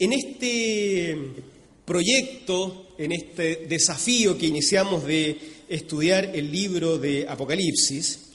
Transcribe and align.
En 0.00 0.12
este 0.12 1.18
proyecto, 1.84 2.86
en 2.98 3.10
este 3.10 3.66
desafío 3.68 4.38
que 4.38 4.46
iniciamos 4.46 5.04
de 5.04 5.36
estudiar 5.68 6.36
el 6.36 6.52
libro 6.52 6.98
de 6.98 7.26
Apocalipsis, 7.28 8.28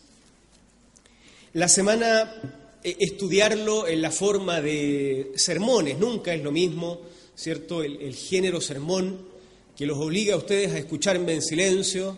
la 1.53 1.69
semana 1.69 2.75
eh, 2.83 2.97
estudiarlo 2.99 3.87
en 3.87 4.01
la 4.01 4.11
forma 4.11 4.59
de 4.59 5.31
sermones, 5.37 5.97
nunca 5.97 6.33
es 6.33 6.43
lo 6.43 6.51
mismo, 6.51 6.99
¿cierto? 7.33 7.81
El, 7.81 8.13
género 8.13 8.59
sermón 8.59 9.19
que 9.77 9.85
los 9.85 9.97
obliga 9.99 10.33
a 10.33 10.39
ustedes 10.39 10.73
a 10.73 10.79
escucharme 10.79 11.31
en 11.31 11.41
silencio, 11.41 12.17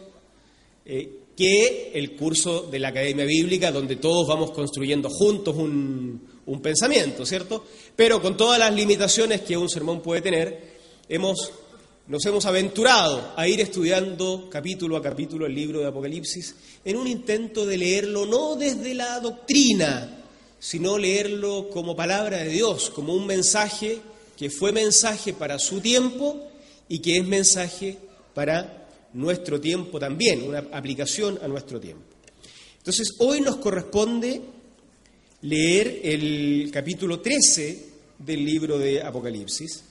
eh, 0.87 1.19
que 1.37 1.91
el 1.93 2.15
curso 2.15 2.63
de 2.63 2.79
la 2.79 2.87
Academia 2.87 3.25
Bíblica, 3.25 3.71
donde 3.71 3.97
todos 3.97 4.27
vamos 4.27 4.49
construyendo 4.49 5.07
juntos 5.07 5.55
un, 5.55 6.34
un 6.47 6.61
pensamiento, 6.61 7.25
¿cierto? 7.25 7.65
Pero 7.95 8.21
con 8.21 8.37
todas 8.37 8.59
las 8.59 8.73
limitaciones 8.73 9.41
que 9.41 9.57
un 9.57 9.69
sermón 9.69 10.01
puede 10.01 10.21
tener, 10.21 10.75
hemos, 11.09 11.51
nos 12.07 12.25
hemos 12.25 12.45
aventurado 12.45 13.33
a 13.35 13.47
ir 13.47 13.61
estudiando 13.61 14.47
capítulo 14.49 14.97
a 14.97 15.01
capítulo 15.01 15.45
el 15.45 15.55
libro 15.55 15.79
de 15.79 15.87
Apocalipsis 15.87 16.55
en 16.83 16.97
un 16.97 17.07
intento 17.07 17.65
de 17.65 17.77
leerlo 17.77 18.25
no 18.25 18.55
desde 18.55 18.93
la 18.93 19.19
doctrina, 19.19 20.23
sino 20.59 20.97
leerlo 20.97 21.69
como 21.69 21.95
palabra 21.95 22.37
de 22.37 22.49
Dios, 22.49 22.89
como 22.89 23.13
un 23.13 23.25
mensaje 23.25 23.99
que 24.37 24.49
fue 24.49 24.71
mensaje 24.71 25.33
para 25.33 25.59
su 25.59 25.79
tiempo 25.79 26.49
y 26.87 26.99
que 26.99 27.17
es 27.17 27.25
mensaje 27.25 27.97
para 28.33 28.87
nuestro 29.13 29.61
tiempo 29.61 29.97
también, 29.97 30.43
una 30.47 30.59
aplicación 30.73 31.39
a 31.41 31.47
nuestro 31.47 31.79
tiempo. 31.79 32.03
Entonces, 32.77 33.15
hoy 33.19 33.41
nos 33.41 33.55
corresponde 33.55 34.41
leer 35.45 35.99
el 36.03 36.71
capítulo 36.73 37.19
13 37.19 37.85
del 38.17 38.43
libro 38.43 38.79
de 38.79 39.03
Apocalipsis. 39.03 39.83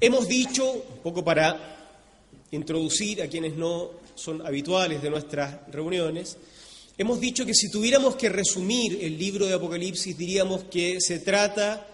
Hemos 0.00 0.26
dicho, 0.26 0.72
un 0.72 1.02
poco 1.04 1.24
para 1.24 1.76
introducir 2.50 3.22
a 3.22 3.28
quienes 3.28 3.54
no 3.54 3.90
son 4.16 4.44
habituales 4.44 5.02
de 5.02 5.10
nuestras 5.10 5.60
reuniones, 5.70 6.36
hemos 6.96 7.20
dicho 7.20 7.46
que 7.46 7.54
si 7.54 7.70
tuviéramos 7.70 8.16
que 8.16 8.28
resumir 8.28 8.98
el 9.00 9.16
libro 9.16 9.46
de 9.46 9.54
Apocalipsis 9.54 10.18
diríamos 10.18 10.64
que 10.64 11.00
se 11.00 11.20
trata 11.20 11.86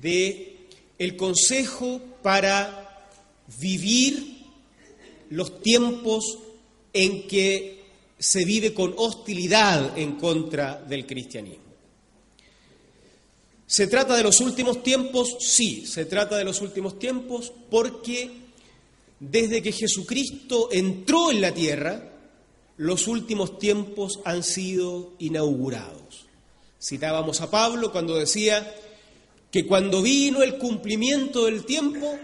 de 0.00 0.56
el 0.98 1.16
consejo 1.16 2.00
para 2.22 3.10
vivir 3.60 4.41
los 5.32 5.60
tiempos 5.62 6.38
en 6.92 7.26
que 7.26 7.82
se 8.18 8.44
vive 8.44 8.74
con 8.74 8.94
hostilidad 8.96 9.98
en 9.98 10.12
contra 10.16 10.76
del 10.76 11.06
cristianismo. 11.06 11.62
¿Se 13.66 13.86
trata 13.86 14.14
de 14.16 14.22
los 14.22 14.40
últimos 14.40 14.82
tiempos? 14.82 15.36
Sí, 15.40 15.86
se 15.86 16.04
trata 16.04 16.36
de 16.36 16.44
los 16.44 16.60
últimos 16.60 16.98
tiempos 16.98 17.50
porque 17.70 18.30
desde 19.18 19.62
que 19.62 19.72
Jesucristo 19.72 20.68
entró 20.70 21.30
en 21.30 21.40
la 21.40 21.54
tierra, 21.54 22.12
los 22.76 23.08
últimos 23.08 23.58
tiempos 23.58 24.20
han 24.24 24.42
sido 24.42 25.12
inaugurados. 25.18 26.26
Citábamos 26.78 27.40
a 27.40 27.50
Pablo 27.50 27.90
cuando 27.90 28.16
decía 28.16 28.74
que 29.50 29.66
cuando 29.66 30.02
vino 30.02 30.42
el 30.42 30.58
cumplimiento 30.58 31.46
del 31.46 31.64
tiempo, 31.64 32.18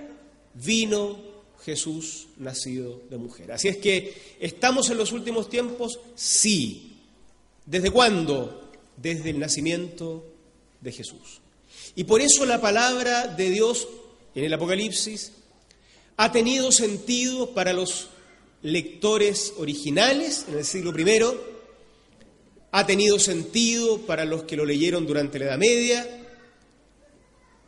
vino 0.55 1.27
Jesús 1.64 2.28
nacido 2.37 3.03
de 3.11 3.19
mujer. 3.19 3.53
Así 3.53 3.69
es 3.69 3.77
que, 3.78 4.14
¿estamos 4.41 4.91
en 4.91 4.98
los 4.98 5.12
últimos 5.12 5.51
tiempos? 5.51 5.98
Sí. 6.14 6.97
¿Desde 7.67 7.91
cuándo? 7.91 8.70
Desde 8.97 9.31
el 9.31 9.39
nacimiento 9.39 10.25
de 10.81 10.92
Jesús. 10.92 11.41
Y 11.95 12.05
por 12.05 12.20
eso 12.20 12.47
la 12.47 12.61
palabra 12.61 13.27
de 13.27 13.51
Dios 13.51 13.89
en 14.34 14.45
el 14.45 14.55
Apocalipsis 14.55 15.33
ha 16.17 16.33
tenido 16.33 16.73
sentido 16.73 17.51
para 17.51 17.73
los 17.73 18.08
lectores 18.63 19.55
originales 19.58 20.47
en 20.48 20.58
el 20.58 20.64
siglo 20.64 20.92
I, 20.98 21.23
ha 22.70 22.86
tenido 22.86 23.18
sentido 23.18 23.98
para 24.01 24.24
los 24.24 24.45
que 24.45 24.57
lo 24.57 24.64
leyeron 24.64 25.07
durante 25.07 25.39
la 25.39 25.47
Edad 25.47 25.58
Media, 25.58 26.27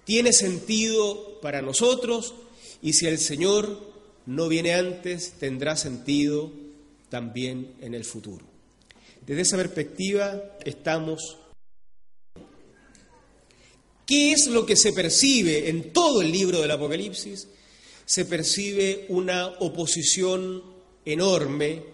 tiene 0.04 0.32
sentido 0.32 1.40
para 1.40 1.62
nosotros 1.62 2.34
y 2.82 2.92
si 2.92 3.06
el 3.06 3.18
Señor 3.18 3.90
no 4.26 4.48
viene 4.48 4.74
antes, 4.74 5.32
tendrá 5.38 5.76
sentido 5.76 6.52
también 7.08 7.74
en 7.80 7.94
el 7.94 8.04
futuro. 8.04 8.44
Desde 9.26 9.42
esa 9.42 9.56
perspectiva 9.56 10.58
estamos... 10.64 11.36
¿Qué 14.06 14.32
es 14.32 14.48
lo 14.48 14.66
que 14.66 14.74
se 14.74 14.92
percibe 14.92 15.68
en 15.68 15.92
todo 15.92 16.20
el 16.20 16.32
libro 16.32 16.60
del 16.60 16.70
Apocalipsis? 16.72 17.46
Se 18.04 18.24
percibe 18.24 19.06
una 19.08 19.46
oposición 19.60 20.64
enorme 21.04 21.84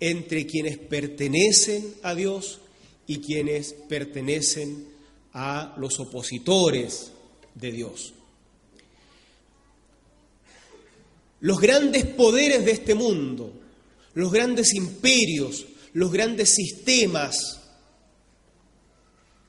entre 0.00 0.44
quienes 0.44 0.78
pertenecen 0.78 1.94
a 2.02 2.16
Dios 2.16 2.58
y 3.06 3.20
quienes 3.20 3.74
pertenecen 3.88 4.88
a 5.32 5.76
los 5.78 6.00
opositores 6.00 7.12
de 7.54 7.70
Dios. 7.70 8.12
Los 11.42 11.60
grandes 11.60 12.04
poderes 12.04 12.64
de 12.64 12.70
este 12.70 12.94
mundo, 12.94 13.52
los 14.14 14.30
grandes 14.30 14.74
imperios, 14.74 15.66
los 15.92 16.12
grandes 16.12 16.54
sistemas 16.54 17.60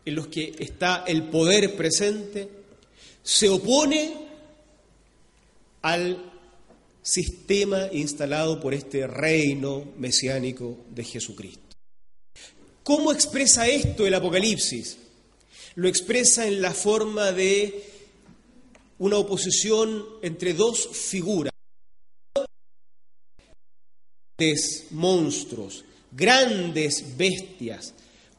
en 0.04 0.16
los 0.16 0.26
que 0.26 0.56
está 0.58 1.04
el 1.06 1.30
poder 1.30 1.76
presente, 1.76 2.50
se 3.22 3.48
opone 3.48 4.12
al 5.84 6.32
sistema 7.04 7.88
instalado 7.92 8.60
por 8.60 8.74
este 8.74 9.06
reino 9.06 9.94
mesiánico 9.96 10.86
de 10.90 11.04
Jesucristo. 11.04 11.78
¿Cómo 12.82 13.12
expresa 13.12 13.68
esto 13.68 14.08
el 14.08 14.16
Apocalipsis? 14.16 14.98
Lo 15.76 15.88
expresa 15.88 16.48
en 16.48 16.60
la 16.60 16.72
forma 16.72 17.32
de 17.32 17.84
una 18.98 19.18
oposición 19.18 20.04
entre 20.24 20.56
dos 20.56 20.90
figuras 20.92 21.53
monstruos, 24.92 25.86
grandes 26.12 27.16
bestias, 27.18 27.94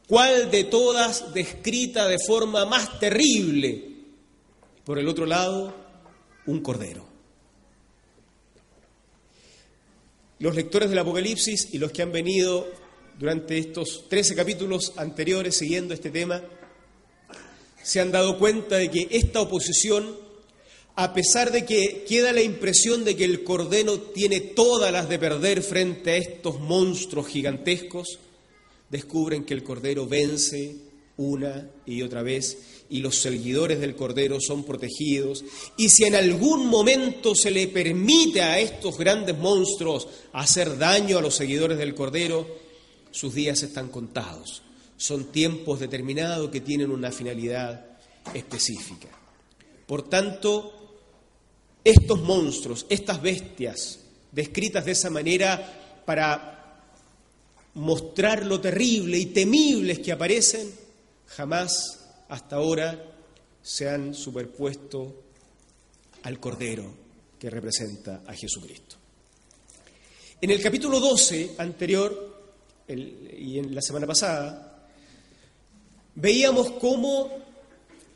cuál 0.08 0.50
de 0.50 0.64
todas 0.64 1.32
descrita 1.32 2.08
de 2.08 2.18
forma 2.18 2.64
más 2.64 2.98
terrible. 2.98 3.90
Por 4.84 4.98
el 4.98 5.08
otro 5.08 5.24
lado, 5.24 5.72
un 6.46 6.60
cordero. 6.60 7.06
Los 10.40 10.56
lectores 10.56 10.90
del 10.90 10.98
Apocalipsis 10.98 11.72
y 11.72 11.78
los 11.78 11.92
que 11.92 12.02
han 12.02 12.12
venido 12.12 12.66
durante 13.18 13.56
estos 13.56 14.08
13 14.08 14.34
capítulos 14.34 14.92
anteriores 14.96 15.56
siguiendo 15.56 15.94
este 15.94 16.10
tema, 16.10 16.42
se 17.82 18.00
han 18.00 18.10
dado 18.10 18.38
cuenta 18.38 18.76
de 18.76 18.90
que 18.90 19.06
esta 19.12 19.40
oposición 19.40 20.23
a 20.96 21.12
pesar 21.12 21.50
de 21.50 21.64
que 21.64 22.04
queda 22.08 22.32
la 22.32 22.42
impresión 22.42 23.04
de 23.04 23.16
que 23.16 23.24
el 23.24 23.42
Cordero 23.42 23.98
tiene 23.98 24.40
todas 24.40 24.92
las 24.92 25.08
de 25.08 25.18
perder 25.18 25.62
frente 25.62 26.12
a 26.12 26.16
estos 26.16 26.60
monstruos 26.60 27.26
gigantescos, 27.26 28.18
descubren 28.90 29.44
que 29.44 29.54
el 29.54 29.64
Cordero 29.64 30.06
vence 30.06 30.76
una 31.16 31.68
y 31.86 32.02
otra 32.02 32.22
vez 32.22 32.58
y 32.90 33.00
los 33.00 33.16
seguidores 33.16 33.80
del 33.80 33.96
Cordero 33.96 34.38
son 34.40 34.64
protegidos. 34.64 35.44
Y 35.76 35.88
si 35.88 36.04
en 36.04 36.14
algún 36.14 36.66
momento 36.66 37.34
se 37.34 37.50
le 37.50 37.66
permite 37.68 38.42
a 38.42 38.60
estos 38.60 38.98
grandes 38.98 39.36
monstruos 39.36 40.06
hacer 40.32 40.78
daño 40.78 41.18
a 41.18 41.22
los 41.22 41.34
seguidores 41.34 41.78
del 41.78 41.94
Cordero, 41.94 42.46
sus 43.10 43.34
días 43.34 43.62
están 43.62 43.88
contados. 43.88 44.62
Son 44.96 45.32
tiempos 45.32 45.80
determinados 45.80 46.50
que 46.50 46.60
tienen 46.60 46.90
una 46.90 47.10
finalidad 47.10 47.84
específica. 48.32 49.08
Por 49.86 50.08
tanto, 50.08 50.73
estos 51.84 52.22
monstruos, 52.22 52.86
estas 52.88 53.20
bestias, 53.20 54.00
descritas 54.32 54.84
de 54.86 54.92
esa 54.92 55.10
manera 55.10 56.02
para 56.04 56.82
mostrar 57.74 58.46
lo 58.46 58.60
terrible 58.60 59.18
y 59.18 59.26
temibles 59.26 59.98
que 59.98 60.12
aparecen, 60.12 60.72
jamás 61.26 62.00
hasta 62.28 62.56
ahora 62.56 63.12
se 63.62 63.88
han 63.88 64.14
superpuesto 64.14 65.22
al 66.22 66.40
Cordero 66.40 66.94
que 67.38 67.50
representa 67.50 68.22
a 68.26 68.32
Jesucristo. 68.32 68.96
En 70.40 70.50
el 70.50 70.62
capítulo 70.62 71.00
12 71.00 71.56
anterior 71.58 72.34
y 72.88 73.58
en 73.58 73.74
la 73.74 73.80
semana 73.80 74.06
pasada, 74.06 74.88
veíamos 76.14 76.72
cómo 76.72 77.30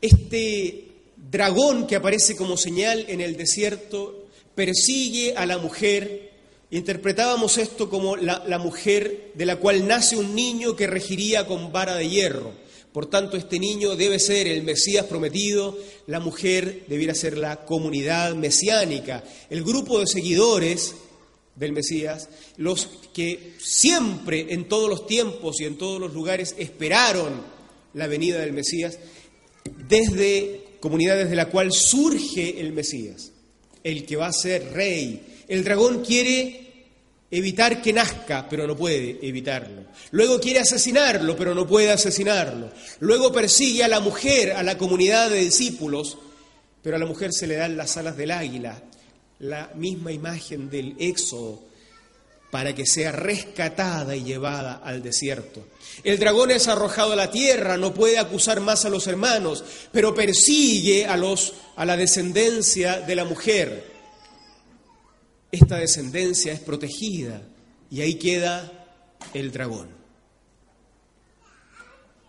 este 0.01 0.88
dragón 1.29 1.87
que 1.87 1.95
aparece 1.95 2.35
como 2.35 2.57
señal 2.57 3.05
en 3.07 3.21
el 3.21 3.37
desierto 3.37 4.25
persigue 4.55 5.35
a 5.35 5.45
la 5.45 5.57
mujer. 5.57 6.31
Interpretábamos 6.71 7.57
esto 7.57 7.89
como 7.89 8.15
la, 8.15 8.59
mujer 8.59 9.31
de 9.35 9.45
la 9.45 9.57
cual 9.57 9.87
nace 9.87 10.17
un 10.17 10.35
niño 10.35 10.75
que 10.75 10.87
regiría 10.87 11.47
con 11.47 11.71
vara 11.71 11.95
de 11.95 12.09
hierro. 12.09 12.51
Por 12.91 13.07
tanto, 13.07 13.37
este 13.37 13.59
niño 13.59 13.95
debe 13.95 14.19
ser 14.19 14.47
el 14.47 14.63
Mesías 14.63 15.05
prometido, 15.05 15.77
la 16.07 16.19
mujer 16.19 16.83
debiera 16.87 17.13
ser 17.13 17.37
la 17.37 17.63
comunidad 17.63 18.33
mesiánica, 18.33 19.23
el 19.49 19.63
grupo 19.63 19.99
de 19.99 20.07
seguidores 20.07 20.95
del 21.55 21.71
Mesías, 21.71 22.29
los 22.57 22.87
que 23.13 23.53
siempre, 23.59 24.47
en 24.49 24.67
todos 24.67 24.89
los 24.89 25.05
tiempos 25.05 25.61
y 25.61 25.65
en 25.65 25.77
todos 25.77 26.01
los 26.01 26.13
lugares, 26.13 26.55
esperaron 26.57 27.43
la 27.93 28.07
venida 28.07 28.39
del 28.39 28.53
Mesías, 28.53 28.97
desde 29.87 30.68
comunidades 30.79 31.29
de 31.29 31.35
la 31.35 31.47
cual 31.47 31.71
surge 31.71 32.59
el 32.61 32.73
Mesías, 32.73 33.31
el 33.83 34.05
que 34.05 34.15
va 34.15 34.27
a 34.27 34.33
ser 34.33 34.73
rey. 34.73 35.43
El 35.47 35.63
dragón 35.63 36.03
quiere 36.03 36.69
evitar 37.31 37.81
que 37.81 37.93
nazca, 37.93 38.47
pero 38.49 38.65
no 38.65 38.75
puede 38.75 39.19
evitarlo. 39.21 39.83
Luego 40.11 40.39
quiere 40.39 40.59
asesinarlo, 40.59 41.35
pero 41.35 41.53
no 41.53 41.67
puede 41.67 41.91
asesinarlo. 41.91 42.71
Luego 42.99 43.31
persigue 43.31 43.83
a 43.83 43.87
la 43.87 43.99
mujer, 43.99 44.53
a 44.53 44.63
la 44.63 44.77
comunidad 44.77 45.29
de 45.29 45.39
discípulos, 45.39 46.17
pero 46.81 46.95
a 46.95 46.99
la 46.99 47.05
mujer 47.05 47.31
se 47.33 47.47
le 47.47 47.55
dan 47.55 47.77
las 47.77 47.97
alas 47.97 48.17
del 48.17 48.31
águila, 48.31 48.81
la 49.39 49.71
misma 49.75 50.11
imagen 50.11 50.69
del 50.69 50.95
éxodo, 50.99 51.61
para 52.51 52.73
que 52.73 52.85
sea 52.85 53.11
rescatada 53.11 54.15
y 54.15 54.23
llevada 54.23 54.81
al 54.83 55.03
desierto. 55.03 55.65
El 56.03 56.17
dragón 56.17 56.51
es 56.51 56.67
arrojado 56.67 57.13
a 57.13 57.15
la 57.15 57.29
tierra, 57.29 57.77
no 57.77 57.93
puede 57.93 58.17
acusar 58.17 58.59
más 58.59 58.85
a 58.85 58.89
los 58.89 59.05
hermanos, 59.07 59.63
pero 59.91 60.15
persigue 60.15 61.05
a, 61.05 61.15
los, 61.17 61.53
a 61.75 61.85
la 61.85 61.95
descendencia 61.95 63.01
de 63.01 63.15
la 63.15 63.25
mujer. 63.25 63.91
Esta 65.51 65.77
descendencia 65.77 66.53
es 66.53 66.59
protegida 66.59 67.41
y 67.91 68.01
ahí 68.01 68.15
queda 68.15 68.71
el 69.33 69.51
dragón. 69.51 69.89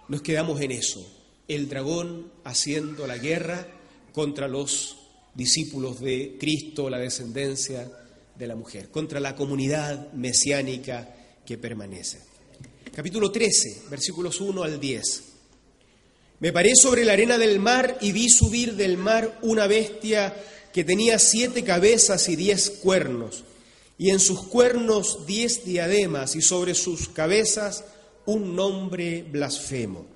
Nos 0.08 0.22
quedamos 0.22 0.60
en 0.60 0.72
eso, 0.72 1.06
el 1.46 1.68
dragón 1.68 2.32
haciendo 2.44 3.06
la 3.06 3.16
guerra 3.16 3.66
contra 4.12 4.48
los 4.48 4.96
discípulos 5.34 6.00
de 6.00 6.36
Cristo, 6.38 6.90
la 6.90 6.98
descendencia 6.98 7.88
de 8.40 8.46
la 8.46 8.56
mujer, 8.56 8.88
contra 8.88 9.20
la 9.20 9.36
comunidad 9.36 10.12
mesiánica 10.14 11.14
que 11.44 11.58
permanece. 11.58 12.22
Capítulo 12.92 13.30
13, 13.30 13.82
versículos 13.90 14.40
1 14.40 14.62
al 14.62 14.80
10. 14.80 15.22
Me 16.40 16.50
paré 16.50 16.74
sobre 16.74 17.04
la 17.04 17.12
arena 17.12 17.36
del 17.36 17.60
mar 17.60 17.98
y 18.00 18.12
vi 18.12 18.30
subir 18.30 18.76
del 18.76 18.96
mar 18.96 19.38
una 19.42 19.66
bestia 19.66 20.34
que 20.72 20.84
tenía 20.84 21.18
siete 21.18 21.62
cabezas 21.64 22.30
y 22.30 22.36
diez 22.36 22.70
cuernos, 22.70 23.44
y 23.98 24.08
en 24.08 24.18
sus 24.18 24.46
cuernos 24.46 25.26
diez 25.26 25.66
diademas, 25.66 26.34
y 26.34 26.40
sobre 26.40 26.74
sus 26.74 27.10
cabezas 27.10 27.84
un 28.24 28.56
nombre 28.56 29.22
blasfemo. 29.22 30.06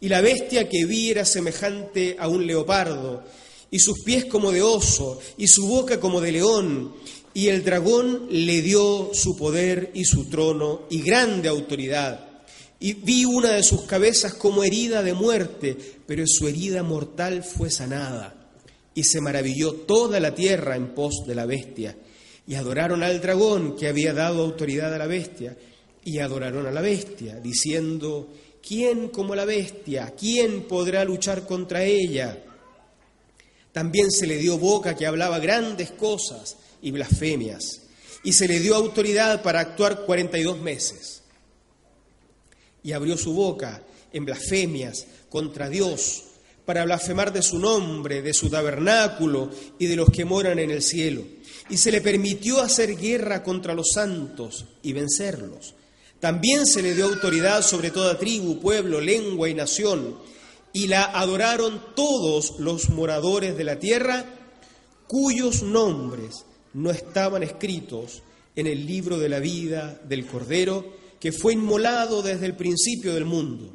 Y 0.00 0.10
la 0.10 0.20
bestia 0.20 0.68
que 0.68 0.84
vi 0.84 1.10
era 1.10 1.24
semejante 1.24 2.16
a 2.18 2.28
un 2.28 2.46
leopardo, 2.46 3.24
y 3.70 3.78
sus 3.78 4.02
pies 4.02 4.26
como 4.26 4.52
de 4.52 4.62
oso, 4.62 5.20
y 5.36 5.48
su 5.48 5.66
boca 5.66 6.00
como 6.00 6.20
de 6.20 6.32
león, 6.32 6.94
y 7.36 7.48
el 7.48 7.64
dragón 7.64 8.28
le 8.30 8.62
dio 8.62 9.10
su 9.12 9.36
poder 9.36 9.90
y 9.92 10.04
su 10.04 10.24
trono 10.30 10.84
y 10.88 11.02
grande 11.02 11.48
autoridad. 11.50 12.26
Y 12.80 12.94
vi 12.94 13.26
una 13.26 13.52
de 13.52 13.62
sus 13.62 13.82
cabezas 13.82 14.32
como 14.32 14.64
herida 14.64 15.02
de 15.02 15.12
muerte, 15.12 15.76
pero 16.06 16.24
su 16.26 16.48
herida 16.48 16.82
mortal 16.82 17.42
fue 17.42 17.70
sanada. 17.70 18.34
Y 18.94 19.04
se 19.04 19.20
maravilló 19.20 19.72
toda 19.72 20.18
la 20.18 20.34
tierra 20.34 20.76
en 20.76 20.94
pos 20.94 21.24
de 21.26 21.34
la 21.34 21.44
bestia. 21.44 21.94
Y 22.46 22.54
adoraron 22.54 23.02
al 23.02 23.20
dragón 23.20 23.76
que 23.76 23.88
había 23.88 24.14
dado 24.14 24.42
autoridad 24.42 24.94
a 24.94 24.98
la 24.98 25.06
bestia. 25.06 25.58
Y 26.04 26.20
adoraron 26.20 26.66
a 26.66 26.70
la 26.70 26.80
bestia, 26.80 27.40
diciendo, 27.40 28.28
¿quién 28.66 29.08
como 29.08 29.34
la 29.34 29.44
bestia? 29.44 30.14
¿Quién 30.18 30.62
podrá 30.62 31.04
luchar 31.04 31.46
contra 31.46 31.84
ella? 31.84 32.45
También 33.76 34.10
se 34.10 34.26
le 34.26 34.38
dio 34.38 34.56
boca 34.56 34.96
que 34.96 35.04
hablaba 35.04 35.38
grandes 35.38 35.90
cosas 35.90 36.56
y 36.80 36.92
blasfemias, 36.92 37.82
y 38.24 38.32
se 38.32 38.48
le 38.48 38.58
dio 38.58 38.74
autoridad 38.74 39.42
para 39.42 39.60
actuar 39.60 40.06
42 40.06 40.62
meses. 40.62 41.24
Y 42.82 42.92
abrió 42.92 43.18
su 43.18 43.34
boca 43.34 43.82
en 44.14 44.24
blasfemias 44.24 45.06
contra 45.28 45.68
Dios, 45.68 46.22
para 46.64 46.86
blasfemar 46.86 47.34
de 47.34 47.42
su 47.42 47.58
nombre, 47.58 48.22
de 48.22 48.32
su 48.32 48.48
tabernáculo 48.48 49.50
y 49.78 49.84
de 49.84 49.96
los 49.96 50.08
que 50.08 50.24
moran 50.24 50.58
en 50.58 50.70
el 50.70 50.80
cielo. 50.80 51.22
Y 51.68 51.76
se 51.76 51.92
le 51.92 52.00
permitió 52.00 52.62
hacer 52.62 52.96
guerra 52.96 53.42
contra 53.42 53.74
los 53.74 53.88
santos 53.92 54.64
y 54.82 54.94
vencerlos. 54.94 55.74
También 56.18 56.64
se 56.64 56.80
le 56.80 56.94
dio 56.94 57.04
autoridad 57.04 57.60
sobre 57.60 57.90
toda 57.90 58.18
tribu, 58.18 58.58
pueblo, 58.58 59.02
lengua 59.02 59.50
y 59.50 59.54
nación 59.54 60.16
y 60.76 60.88
la 60.88 61.04
adoraron 61.04 61.80
todos 61.94 62.56
los 62.58 62.90
moradores 62.90 63.56
de 63.56 63.64
la 63.64 63.78
tierra 63.78 64.26
cuyos 65.06 65.62
nombres 65.62 66.44
no 66.74 66.90
estaban 66.90 67.42
escritos 67.42 68.22
en 68.54 68.66
el 68.66 68.84
libro 68.84 69.18
de 69.18 69.30
la 69.30 69.38
vida 69.38 69.98
del 70.06 70.26
Cordero 70.26 70.84
que 71.18 71.32
fue 71.32 71.54
inmolado 71.54 72.20
desde 72.20 72.44
el 72.44 72.56
principio 72.56 73.14
del 73.14 73.24
mundo. 73.24 73.72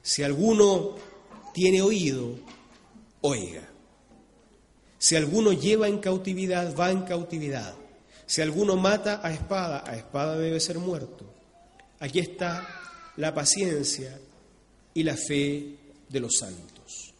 Si 0.00 0.22
alguno 0.22 0.94
tiene 1.52 1.82
oído, 1.82 2.38
oiga. 3.20 3.68
Si 4.96 5.16
alguno 5.16 5.52
lleva 5.52 5.86
en 5.86 5.98
cautividad, 5.98 6.74
va 6.74 6.92
en 6.92 7.02
cautividad. 7.02 7.74
Si 8.24 8.40
alguno 8.40 8.76
mata 8.76 9.20
a 9.22 9.34
espada, 9.34 9.84
a 9.86 9.96
espada 9.96 10.38
debe 10.38 10.60
ser 10.60 10.78
muerto. 10.78 11.26
Aquí 12.00 12.20
está 12.20 12.66
la 13.18 13.34
paciencia 13.34 14.18
y 14.94 15.02
la 15.02 15.14
fe 15.14 15.81
de 16.12 16.20
los 16.20 16.36
santos. 16.36 17.14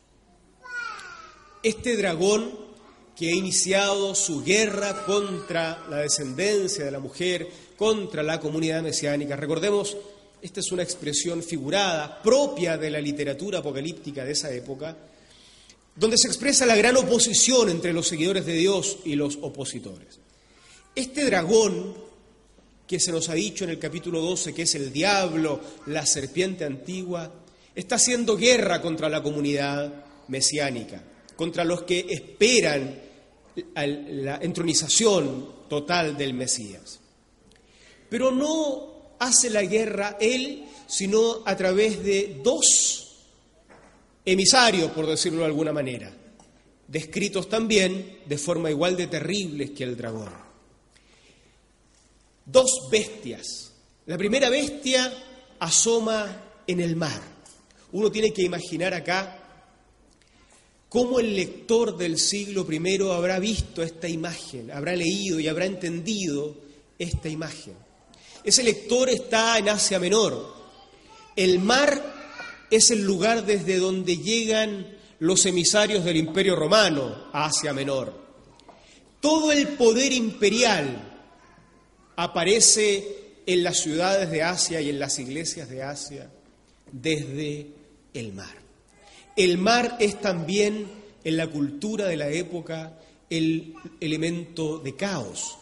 Este 1.62 1.97
dragón 1.97 2.53
que 3.17 3.29
ha 3.29 3.35
iniciado 3.35 4.15
su 4.15 4.43
guerra 4.43 5.05
contra 5.05 5.87
la 5.89 5.99
descendencia 5.99 6.85
de 6.85 6.91
la 6.91 6.99
mujer, 6.99 7.49
contra 7.77 8.23
la 8.23 8.41
comunidad 8.41 8.83
mesiánica, 8.83 9.37
recordemos, 9.37 9.97
esta 10.41 10.61
es 10.61 10.73
una 10.73 10.83
expresión 10.83 11.43
figurada 11.43 12.21
propia 12.23 12.77
de 12.77 12.91
la 12.91 13.00
literatura 13.00 13.61
apocalíptica 13.61 14.25
de 14.25 14.33
esa 14.33 14.53
época, 14.53 14.97
donde 15.94 16.19
se 16.19 16.27
expresa 16.27 16.67
la 16.67 16.77
gran 16.77 16.97
oposición 16.97 17.71
entre 17.71 17.93
los 17.93 18.09
seguidores 18.09 18.44
de 18.44 18.55
Dios 18.55 18.99
y 19.05 19.15
los 19.15 19.39
opositores. 19.41 20.19
Este 20.94 21.25
dragón 21.25 21.94
que 22.87 22.99
se 22.99 23.12
nos 23.12 23.29
ha 23.29 23.35
dicho 23.35 23.65
en 23.65 23.71
el 23.71 23.79
capítulo 23.79 24.21
12 24.21 24.53
que 24.53 24.62
es 24.62 24.75
el 24.75 24.93
diablo, 24.93 25.61
la 25.87 26.05
serpiente 26.05 26.65
antigua, 26.65 27.33
está 27.74 27.96
haciendo 27.96 28.36
guerra 28.36 28.81
contra 28.81 29.08
la 29.08 29.22
comunidad 29.22 29.93
mesiánica, 30.29 31.02
contra 31.36 31.64
los 31.64 31.82
que 31.82 32.06
esperan 32.08 33.00
la 33.74 34.36
entronización 34.36 35.67
total 35.69 36.17
del 36.17 36.34
Mesías. 36.34 37.00
Pero 38.08 38.31
no 38.31 39.17
hace 39.19 39.50
la 39.50 39.62
guerra 39.62 40.17
él, 40.20 40.64
sino 40.86 41.43
a 41.44 41.56
través 41.56 42.02
de 42.05 42.41
dos 42.43 43.24
emisarios, 44.24 44.91
por 44.93 45.06
decirlo 45.06 45.41
de 45.41 45.46
alguna 45.46 45.72
manera, 45.72 46.12
descritos 46.86 47.48
también 47.48 48.19
de 48.26 48.38
forma 48.38 48.70
igual 48.70 48.96
de 48.96 49.06
terribles 49.06 49.70
que 49.70 49.84
el 49.84 49.96
dragón. 49.96 50.31
Dos 52.44 52.88
bestias. 52.91 53.72
La 54.06 54.19
primera 54.19 54.50
bestia 54.50 55.12
asoma 55.58 56.43
en 56.67 56.81
el 56.81 56.96
mar. 56.96 57.31
Uno 57.93 58.11
tiene 58.11 58.32
que 58.32 58.43
imaginar 58.43 58.94
acá 58.94 59.39
cómo 60.89 61.20
el 61.20 61.34
lector 61.34 61.96
del 61.96 62.19
siglo 62.19 62.67
I 62.70 62.99
habrá 63.11 63.39
visto 63.39 63.82
esta 63.82 64.08
imagen, 64.08 64.70
habrá 64.70 64.96
leído 64.96 65.41
y 65.41 65.49
habrá 65.49 65.67
entendido 65.67 66.56
esta 66.99 67.29
imagen. 67.29 67.75
Ese 68.44 68.63
lector 68.63 69.08
está 69.08 69.58
en 69.58 69.69
Asia 69.69 69.99
Menor. 69.99 70.55
El 71.37 71.61
mar 71.61 72.67
es 72.70 72.91
el 72.91 73.03
lugar 73.03 73.44
desde 73.46 73.79
donde 73.79 74.17
llegan 74.17 74.96
los 75.20 75.46
emisarios 75.46 76.05
del 76.05 76.17
Imperio 76.17 76.56
Romano 76.56 77.29
a 77.32 77.46
Asia 77.46 77.72
Menor. 77.72 78.20
Todo 79.20 79.53
el 79.53 79.69
poder 79.69 80.13
imperial 80.13 81.11
aparece 82.17 83.41
en 83.46 83.63
las 83.63 83.79
ciudades 83.79 84.31
de 84.31 84.43
Asia 84.43 84.81
y 84.81 84.91
en 84.91 84.99
las 84.99 85.19
iglesias 85.19 85.69
de 85.69 85.82
Asia 85.82 86.31
desde 86.91 87.81
el 88.14 88.32
mar. 88.32 88.54
El 89.36 89.58
mar 89.58 89.96
es 90.00 90.20
también 90.20 90.86
en 91.24 91.36
la 91.36 91.46
cultura 91.46 92.06
de 92.06 92.16
la 92.16 92.28
época 92.28 92.98
el 93.31 93.74
elemento 94.00 94.78
de 94.78 94.94
caos. 94.94 95.56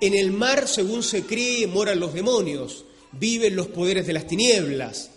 En 0.00 0.14
el 0.14 0.32
mar, 0.32 0.66
según 0.66 1.02
se 1.02 1.24
cree, 1.24 1.66
moran 1.66 2.00
los 2.00 2.14
demonios, 2.14 2.84
viven 3.12 3.54
los 3.54 3.68
poderes 3.68 4.06
de 4.06 4.12
las 4.12 4.26
tinieblas. 4.26 5.10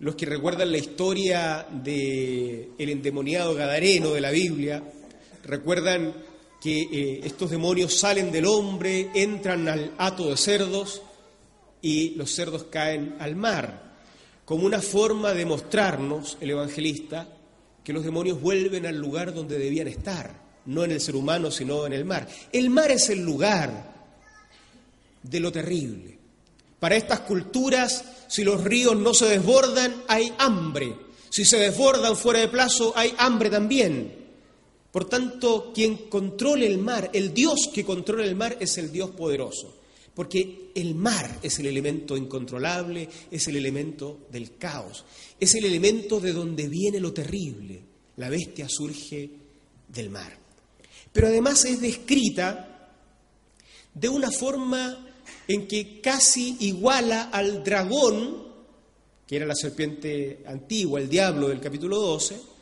Los 0.00 0.16
que 0.16 0.26
recuerdan 0.26 0.72
la 0.72 0.78
historia 0.78 1.66
del 1.70 2.70
el 2.76 2.88
endemoniado 2.90 3.54
Gadareno 3.54 4.12
de 4.12 4.20
la 4.20 4.30
Biblia, 4.30 4.82
recuerdan 5.44 6.14
que 6.60 6.82
eh, 6.82 7.20
estos 7.24 7.50
demonios 7.50 7.94
salen 7.98 8.30
del 8.30 8.46
hombre, 8.46 9.10
entran 9.14 9.68
al 9.68 9.92
hato 9.98 10.28
de 10.28 10.36
cerdos 10.36 11.02
y 11.80 12.10
los 12.10 12.32
cerdos 12.32 12.64
caen 12.64 13.16
al 13.18 13.34
mar, 13.36 13.91
como 14.44 14.66
una 14.66 14.80
forma 14.80 15.32
de 15.32 15.46
mostrarnos, 15.46 16.38
el 16.40 16.50
evangelista, 16.50 17.28
que 17.84 17.92
los 17.92 18.04
demonios 18.04 18.40
vuelven 18.40 18.86
al 18.86 18.96
lugar 18.96 19.34
donde 19.34 19.58
debían 19.58 19.88
estar, 19.88 20.40
no 20.66 20.84
en 20.84 20.92
el 20.92 21.00
ser 21.00 21.16
humano, 21.16 21.50
sino 21.50 21.86
en 21.86 21.92
el 21.92 22.04
mar. 22.04 22.28
El 22.52 22.70
mar 22.70 22.90
es 22.90 23.08
el 23.10 23.20
lugar 23.20 23.92
de 25.22 25.40
lo 25.40 25.50
terrible. 25.50 26.18
Para 26.78 26.96
estas 26.96 27.20
culturas, 27.20 28.04
si 28.28 28.42
los 28.42 28.62
ríos 28.62 28.96
no 28.96 29.14
se 29.14 29.26
desbordan, 29.26 30.02
hay 30.08 30.32
hambre. 30.38 30.96
Si 31.30 31.44
se 31.44 31.58
desbordan 31.58 32.16
fuera 32.16 32.40
de 32.40 32.48
plazo, 32.48 32.92
hay 32.96 33.14
hambre 33.18 33.50
también. 33.50 34.22
Por 34.90 35.08
tanto, 35.08 35.72
quien 35.72 36.08
controla 36.08 36.66
el 36.66 36.78
mar, 36.78 37.10
el 37.14 37.32
Dios 37.32 37.70
que 37.72 37.84
controla 37.84 38.24
el 38.24 38.36
mar 38.36 38.58
es 38.60 38.76
el 38.78 38.92
Dios 38.92 39.10
poderoso, 39.10 39.74
porque 40.14 40.70
el 40.74 40.94
mar 40.94 41.38
es 41.42 41.58
el 41.58 41.66
elemento 41.66 42.16
incontrolable, 42.16 43.08
es 43.30 43.48
el 43.48 43.56
elemento 43.56 44.26
del 44.30 44.56
caos, 44.56 45.04
es 45.38 45.54
el 45.54 45.64
elemento 45.64 46.20
de 46.20 46.32
donde 46.32 46.68
viene 46.68 47.00
lo 47.00 47.12
terrible. 47.12 47.80
La 48.16 48.28
bestia 48.28 48.68
surge 48.68 49.30
del 49.88 50.10
mar. 50.10 50.36
Pero 51.12 51.28
además 51.28 51.64
es 51.64 51.80
descrita 51.80 52.90
de 53.94 54.08
una 54.08 54.30
forma 54.30 55.06
en 55.48 55.66
que 55.66 56.00
casi 56.00 56.56
iguala 56.60 57.24
al 57.24 57.64
dragón, 57.64 58.52
que 59.26 59.36
era 59.36 59.46
la 59.46 59.54
serpiente 59.54 60.42
antigua, 60.46 61.00
el 61.00 61.08
diablo 61.08 61.48
del 61.48 61.60
capítulo 61.60 61.98
12, 61.98 62.52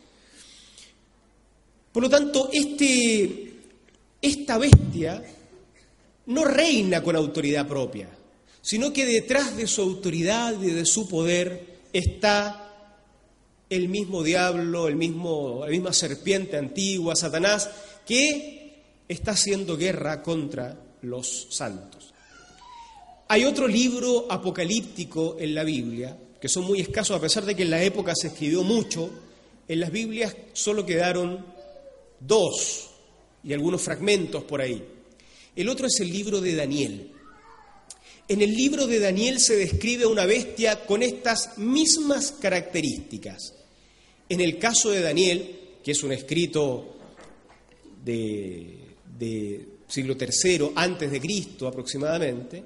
por 1.93 2.03
lo 2.05 2.09
tanto, 2.09 2.51
este, 2.53 3.55
esta 4.23 4.59
bestia 4.59 5.23
no 6.27 6.45
reina 6.45 7.03
con 7.03 7.17
autoridad 7.17 7.67
propia, 7.67 8.09
sino 8.63 8.93
que 8.93 9.07
detrás 9.07 9.57
de 9.57 9.67
su 9.67 9.83
autoridad 9.83 10.61
y 10.61 10.71
de 10.71 10.85
su 10.85 11.09
poder 11.09 11.79
está 11.93 12.71
el 13.69 13.89
mismo 13.89 14.23
diablo, 14.23 14.89
el 14.89 14.97
mismo, 14.97 15.61
la 15.65 15.71
misma 15.71 15.93
serpiente 15.93 16.57
antigua, 16.57 17.15
Satanás, 17.15 17.71
que 18.05 18.83
está 19.09 19.33
haciendo 19.33 19.77
guerra 19.77 20.23
contra 20.23 20.77
los 21.03 21.49
santos. 21.51 22.13
Hay 23.29 23.45
otro 23.45 23.69
libro 23.69 24.27
apocalíptico 24.29 25.37
en 25.39 25.55
la 25.55 25.63
Biblia, 25.63 26.17
que 26.41 26.49
son 26.49 26.65
muy 26.65 26.81
escasos, 26.81 27.17
a 27.17 27.21
pesar 27.21 27.45
de 27.45 27.55
que 27.55 27.63
en 27.63 27.71
la 27.71 27.83
época 27.83 28.13
se 28.15 28.29
escribió 28.29 28.65
mucho, 28.65 29.09
en 29.69 29.79
las 29.79 29.93
Biblias 29.93 30.35
solo 30.53 30.85
quedaron 30.85 31.47
dos 32.19 32.91
y 33.45 33.53
algunos 33.53 33.83
fragmentos 33.83 34.43
por 34.43 34.61
ahí. 34.61 34.85
El 35.61 35.69
otro 35.69 35.89
es 35.89 36.01
el 36.01 36.11
libro 36.11 36.41
de 36.41 36.55
Daniel. 36.55 37.11
En 38.27 38.41
el 38.41 38.57
libro 38.57 38.87
de 38.87 38.99
Daniel 38.99 39.39
se 39.39 39.57
describe 39.57 40.07
una 40.07 40.25
bestia 40.25 40.87
con 40.87 41.03
estas 41.03 41.59
mismas 41.59 42.33
características. 42.33 43.53
En 44.31 44.41
el 44.41 44.59
caso 44.59 44.89
de 44.89 45.03
Daniel, 45.03 45.59
que 45.85 45.91
es 45.91 46.03
un 46.03 46.13
escrito 46.13 46.97
de, 48.03 48.79
siglo 49.87 50.17
III 50.19 50.71
antes 50.77 51.11
de 51.11 51.21
Cristo 51.21 51.69
aproximadamente, 51.69 52.65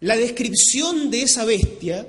la 0.00 0.14
descripción 0.14 1.10
de 1.10 1.22
esa 1.22 1.46
bestia, 1.46 2.06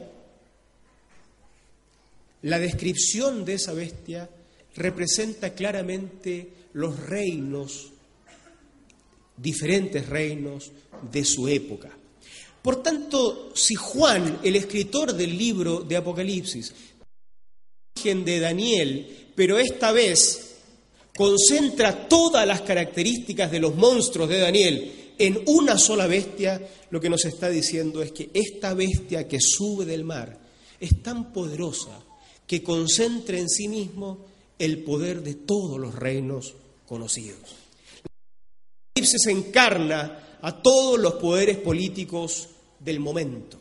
la 2.41 2.59
descripción 2.59 3.45
de 3.45 3.53
esa 3.53 3.71
bestia 3.71 4.29
representa 4.75 5.53
claramente 5.53 6.49
los 6.73 6.99
reinos, 6.99 7.93
diferentes 9.37 10.07
reinos 10.09 10.71
de 11.11 11.23
su 11.23 11.47
época. 11.47 11.95
Por 12.61 12.83
tanto, 12.83 13.51
si 13.55 13.75
Juan, 13.75 14.39
el 14.43 14.55
escritor 14.55 15.13
del 15.13 15.37
libro 15.37 15.81
de 15.81 15.95
Apocalipsis, 15.95 16.73
de 18.03 18.39
Daniel, 18.39 19.31
pero 19.35 19.57
esta 19.57 19.91
vez 19.91 20.55
concentra 21.15 22.07
todas 22.07 22.45
las 22.47 22.61
características 22.61 23.51
de 23.51 23.59
los 23.59 23.75
monstruos 23.75 24.29
de 24.29 24.39
Daniel 24.39 24.91
en 25.17 25.41
una 25.47 25.77
sola 25.77 26.07
bestia, 26.07 26.61
lo 26.91 27.01
que 27.01 27.09
nos 27.09 27.25
está 27.25 27.49
diciendo 27.49 28.01
es 28.01 28.11
que 28.11 28.29
esta 28.33 28.73
bestia 28.73 29.27
que 29.27 29.39
sube 29.41 29.83
del 29.85 30.03
mar 30.03 30.39
es 30.79 31.01
tan 31.01 31.33
poderosa 31.33 32.03
que 32.45 32.63
concentra 32.63 33.37
en 33.37 33.49
sí 33.49 33.67
mismo 33.67 34.25
el 34.59 34.83
poder 34.83 35.21
de 35.23 35.33
todos 35.33 35.79
los 35.79 35.95
reinos 35.95 36.53
conocidos. 36.85 37.66
Se 39.05 39.31
encarna 39.31 40.37
a 40.41 40.61
todos 40.61 40.99
los 40.99 41.15
poderes 41.15 41.57
políticos 41.57 42.49
del 42.79 42.99
momento. 42.99 43.59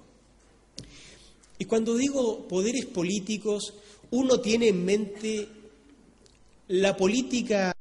Y 1.58 1.64
cuando 1.64 1.96
digo 1.96 2.46
poderes 2.46 2.86
políticos, 2.86 3.74
uno 4.10 4.40
tiene 4.40 4.68
en 4.68 4.84
mente 4.84 5.48
la 6.68 6.96
política 6.96 7.72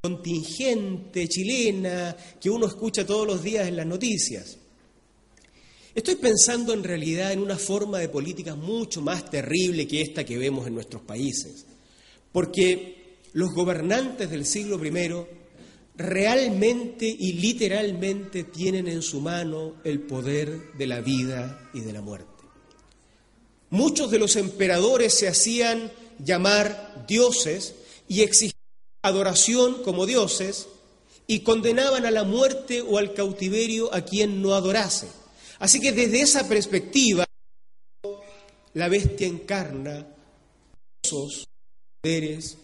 contingente 0.00 1.28
chilena 1.28 2.16
que 2.40 2.50
uno 2.50 2.66
escucha 2.66 3.04
todos 3.04 3.26
los 3.26 3.42
días 3.42 3.68
en 3.68 3.76
las 3.76 3.86
noticias. 3.86 4.58
Estoy 5.94 6.14
pensando 6.16 6.72
en 6.72 6.84
realidad 6.84 7.32
en 7.32 7.40
una 7.40 7.56
forma 7.56 7.98
de 7.98 8.08
política 8.08 8.54
mucho 8.54 9.00
más 9.00 9.28
terrible 9.30 9.88
que 9.88 10.00
esta 10.00 10.24
que 10.24 10.38
vemos 10.38 10.66
en 10.66 10.74
nuestros 10.74 11.02
países. 11.02 11.66
Porque 12.30 13.18
los 13.32 13.52
gobernantes 13.52 14.30
del 14.30 14.46
siglo 14.46 14.82
I 14.84 14.90
realmente 15.98 17.06
y 17.06 17.32
literalmente 17.34 18.44
tienen 18.44 18.86
en 18.86 19.02
su 19.02 19.20
mano 19.20 19.74
el 19.82 20.00
poder 20.00 20.72
de 20.74 20.86
la 20.86 21.00
vida 21.00 21.68
y 21.74 21.80
de 21.80 21.92
la 21.92 22.00
muerte. 22.00 22.44
Muchos 23.70 24.10
de 24.10 24.20
los 24.20 24.36
emperadores 24.36 25.12
se 25.12 25.28
hacían 25.28 25.92
llamar 26.24 27.04
dioses 27.06 27.74
y 28.06 28.22
exigían 28.22 28.54
adoración 29.02 29.82
como 29.82 30.06
dioses 30.06 30.68
y 31.26 31.40
condenaban 31.40 32.06
a 32.06 32.10
la 32.10 32.24
muerte 32.24 32.80
o 32.80 32.96
al 32.96 33.12
cautiverio 33.12 33.92
a 33.92 34.02
quien 34.02 34.40
no 34.40 34.54
adorase. 34.54 35.08
Así 35.58 35.80
que 35.80 35.92
desde 35.92 36.22
esa 36.22 36.48
perspectiva, 36.48 37.26
la 38.74 38.88
bestia 38.88 39.26
encarna 39.26 40.06
esos 41.02 41.48
poderes 42.00 42.56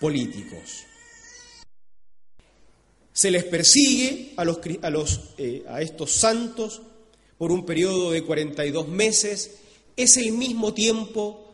políticos. 0.00 0.89
Se 3.20 3.30
les 3.30 3.44
persigue 3.44 4.32
a, 4.38 4.46
los, 4.46 4.60
a, 4.80 4.88
los, 4.88 5.20
eh, 5.36 5.62
a 5.68 5.82
estos 5.82 6.10
santos 6.12 6.80
por 7.36 7.52
un 7.52 7.66
periodo 7.66 8.12
de 8.12 8.22
42 8.22 8.88
meses. 8.88 9.58
Es 9.94 10.16
el 10.16 10.32
mismo 10.32 10.72
tiempo 10.72 11.52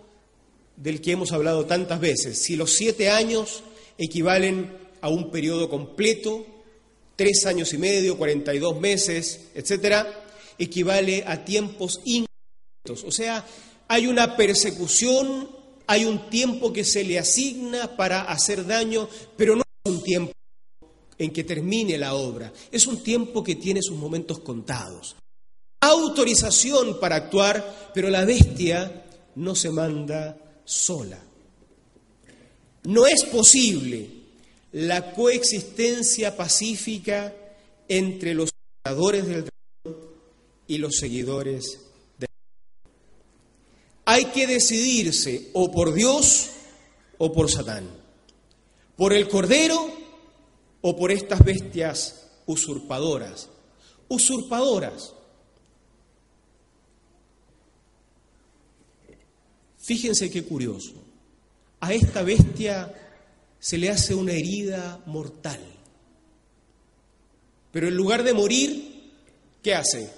del 0.77 1.01
que 1.01 1.11
hemos 1.11 1.33
hablado 1.33 1.67
tantas 1.67 1.99
veces. 1.99 2.41
Si 2.41 2.55
los 2.55 2.73
siete 2.73 3.11
años 3.11 3.65
equivalen 3.99 4.79
a 5.01 5.09
un 5.09 5.33
periodo 5.33 5.69
completo, 5.69 6.47
tres 7.17 7.45
años 7.47 7.73
y 7.73 7.79
medio, 7.79 8.17
42 8.17 8.81
meses, 8.81 9.49
etcétera, 9.57 10.25
equivale 10.59 11.25
a 11.27 11.45
tiempos 11.45 12.01
incompletos. 12.05 13.03
O 13.05 13.11
sea, 13.11 13.45
hay 13.89 14.07
una 14.07 14.37
persecución 14.37 15.49
hay 15.89 16.05
un 16.05 16.31
tiempo 16.31 16.73
que 16.73 16.85
se 16.85 17.03
le 17.03 17.17
asigna 17.17 17.97
para 17.97 18.23
hacer 18.23 18.67
daño, 18.67 19.09
pero 19.37 19.57
no 19.57 19.63
es 19.85 19.93
un 19.93 20.03
tiempo 20.03 20.33
en 21.19 21.33
que 21.33 21.45
termine 21.45 21.99
la 21.99 22.15
obra, 22.15 22.53
es 22.71 22.87
un 22.87 23.03
tiempo 23.03 23.43
que 23.43 23.57
tiene 23.57 23.83
sus 23.83 23.97
momentos 23.97 24.41
contados. 24.41 25.17
Autorización 25.81 26.99
para 27.01 27.17
actuar, 27.17 27.91
pero 27.95 28.11
la 28.11 28.25
bestia 28.25 29.05
no 29.37 29.55
se 29.55 29.71
manda 29.71 30.37
sola. 30.65 31.23
No 32.85 33.07
es 33.07 33.25
posible 33.25 34.11
la 34.73 35.13
coexistencia 35.13 36.37
pacífica 36.37 37.35
entre 37.89 38.35
los 38.35 38.51
seguidores 38.85 39.27
del 39.27 39.45
dragón 39.45 40.01
y 40.67 40.79
los 40.79 40.97
seguidores 40.97 41.81
hay 44.07 44.27
que 44.27 44.47
decidirse 44.47 45.51
o 45.53 45.71
por 45.71 45.93
Dios 45.93 46.51
o 47.19 47.33
por 47.33 47.51
Satán, 47.51 47.91
por 48.97 49.13
el 49.13 49.29
Cordero 49.29 49.91
o 50.88 50.95
por 50.95 51.11
estas 51.11 51.45
bestias 51.45 52.28
usurpadoras. 52.47 53.49
Usurpadoras. 54.07 55.12
Fíjense 59.78 60.31
qué 60.31 60.45
curioso. 60.45 60.95
A 61.81 61.93
esta 61.93 62.23
bestia 62.23 62.95
se 63.59 63.78
le 63.78 63.90
hace 63.90 64.14
una 64.14 64.31
herida 64.31 65.02
mortal. 65.07 65.59
Pero 67.73 67.88
en 67.88 67.97
lugar 67.97 68.23
de 68.23 68.33
morir, 68.33 69.11
¿qué 69.64 69.75
hace? 69.75 70.09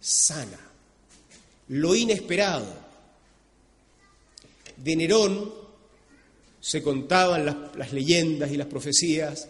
Sana. 0.00 0.60
Lo 1.68 1.94
inesperado 1.94 2.72
de 4.78 4.96
Nerón 4.96 5.52
se 6.58 6.82
contaban 6.82 7.44
las, 7.76 7.92
leyendas 7.92 8.50
y 8.50 8.56
las 8.56 8.66
profecías 8.66 9.46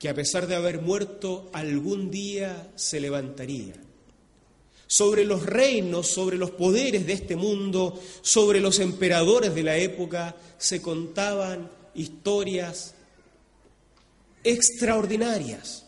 que 0.00 0.08
a 0.08 0.14
pesar 0.14 0.46
de 0.46 0.56
haber 0.56 0.80
muerto, 0.80 1.50
algún 1.52 2.10
día 2.10 2.72
se 2.74 3.00
levantaría. 3.00 3.74
Sobre 4.86 5.26
los 5.26 5.44
reinos, 5.44 6.06
sobre 6.06 6.38
los 6.38 6.52
poderes 6.52 7.06
de 7.06 7.12
este 7.12 7.36
mundo, 7.36 8.02
sobre 8.22 8.60
los 8.60 8.78
emperadores 8.78 9.54
de 9.54 9.62
la 9.62 9.76
época, 9.76 10.34
se 10.56 10.80
contaban 10.80 11.70
historias 11.94 12.94
extraordinarias. 14.42 15.84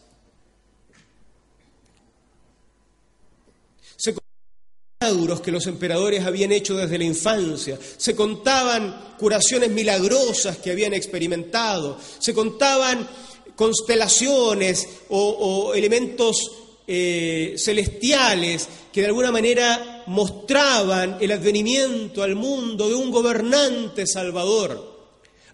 Se 3.96 4.12
contaban 4.12 5.40
que 5.42 5.50
los 5.50 5.66
emperadores 5.66 6.22
habían 6.24 6.52
hecho 6.52 6.76
desde 6.76 6.98
la 6.98 7.04
infancia, 7.04 7.78
se 7.96 8.14
contaban 8.14 9.14
curaciones 9.18 9.70
milagrosas 9.70 10.58
que 10.58 10.70
habían 10.70 10.94
experimentado, 10.94 11.98
se 12.18 12.32
contaban 12.32 13.08
constelaciones 13.56 14.88
o, 15.10 15.72
elementos 15.74 16.50
eh, 16.86 17.54
celestiales 17.56 18.68
que 18.92 19.00
de 19.00 19.06
alguna 19.06 19.30
manera 19.30 20.04
mostraban 20.06 21.18
el 21.20 21.32
advenimiento 21.32 22.22
al 22.22 22.34
mundo 22.34 22.88
de 22.88 22.94
un 22.94 23.10
gobernante 23.10 24.06
salvador. 24.06 24.92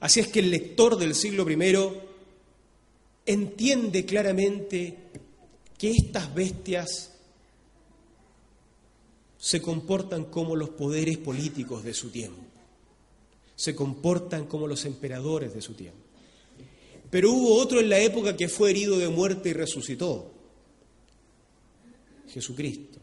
Así 0.01 0.21
es 0.21 0.29
que 0.29 0.41
el 0.41 0.51
lector 0.51 0.97
del 0.97 1.15
siglo 1.15 1.49
I 1.51 2.09
entiende 3.27 4.05
claramente 4.07 4.97
que 5.77 5.91
estas 5.91 6.35
bestias 6.35 7.13
se 9.39 9.63
comportan 9.63 10.25
como 10.25 10.57
los 10.57 10.71
poderes 10.71 11.19
políticos 11.19 11.85
de 11.85 11.95
su 11.95 12.11
tiempo, 12.11 12.43
se 13.55 13.75
comportan 13.75 14.47
como 14.47 14.67
los 14.67 14.85
emperadores 14.85 15.55
de 15.55 15.63
su 15.63 15.75
tiempo. 15.75 16.08
Pero 17.11 17.33
hubo 17.33 17.55
otro 17.57 17.81
en 17.81 17.89
la 17.89 17.99
época 18.01 18.37
que 18.37 18.49
fue 18.49 18.71
herido 18.71 18.99
de 18.99 19.09
muerte 19.09 19.51
y 19.51 19.53
resucitó, 19.53 20.31
Jesucristo. 22.29 22.99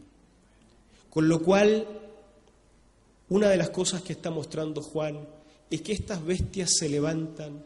Con 1.10 1.28
lo 1.28 1.42
cual, 1.42 1.88
una 3.30 3.50
de 3.50 3.58
las 3.58 3.70
cosas 3.70 4.02
que 4.02 4.14
está 4.14 4.30
mostrando 4.30 4.82
Juan 4.82 5.28
es 5.70 5.82
que 5.82 5.94
estas 5.94 6.24
bestias 6.24 6.72
se 6.78 6.90
levantan, 6.90 7.64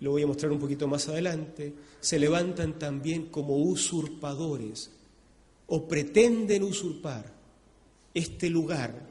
lo 0.00 0.12
voy 0.12 0.22
a 0.22 0.26
mostrar 0.26 0.52
un 0.52 0.60
poquito 0.60 0.86
más 0.86 1.08
adelante, 1.08 1.74
se 2.00 2.18
levantan 2.18 2.78
también 2.78 3.26
como 3.26 3.56
usurpadores 3.56 4.90
o 5.66 5.88
pretenden 5.88 6.62
usurpar 6.62 7.32
este 8.14 8.50
lugar 8.50 9.08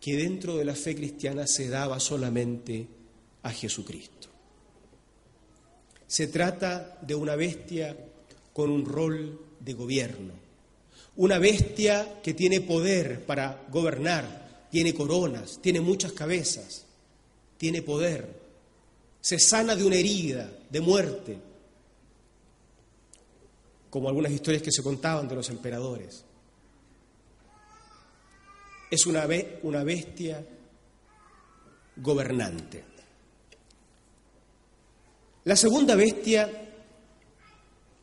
que 0.00 0.16
dentro 0.16 0.56
de 0.56 0.64
la 0.64 0.74
fe 0.74 0.94
cristiana 0.94 1.46
se 1.46 1.68
daba 1.68 2.00
solamente 2.00 2.86
a 3.42 3.50
Jesucristo. 3.50 4.31
Se 6.12 6.26
trata 6.26 6.98
de 7.00 7.14
una 7.14 7.36
bestia 7.36 7.96
con 8.52 8.68
un 8.68 8.84
rol 8.84 9.40
de 9.58 9.72
gobierno, 9.72 10.34
una 11.16 11.38
bestia 11.38 12.20
que 12.22 12.34
tiene 12.34 12.60
poder 12.60 13.24
para 13.24 13.64
gobernar, 13.70 14.66
tiene 14.70 14.92
coronas, 14.92 15.58
tiene 15.62 15.80
muchas 15.80 16.12
cabezas, 16.12 16.84
tiene 17.56 17.80
poder, 17.80 18.28
se 19.22 19.38
sana 19.38 19.74
de 19.74 19.84
una 19.84 19.96
herida, 19.96 20.52
de 20.68 20.80
muerte, 20.82 21.38
como 23.88 24.10
algunas 24.10 24.32
historias 24.32 24.62
que 24.62 24.70
se 24.70 24.82
contaban 24.82 25.26
de 25.28 25.34
los 25.34 25.48
emperadores. 25.48 26.26
Es 28.90 29.06
una, 29.06 29.26
una 29.62 29.82
bestia 29.82 30.44
gobernante. 31.96 32.91
La 35.44 35.56
segunda 35.56 35.96
bestia 35.96 36.48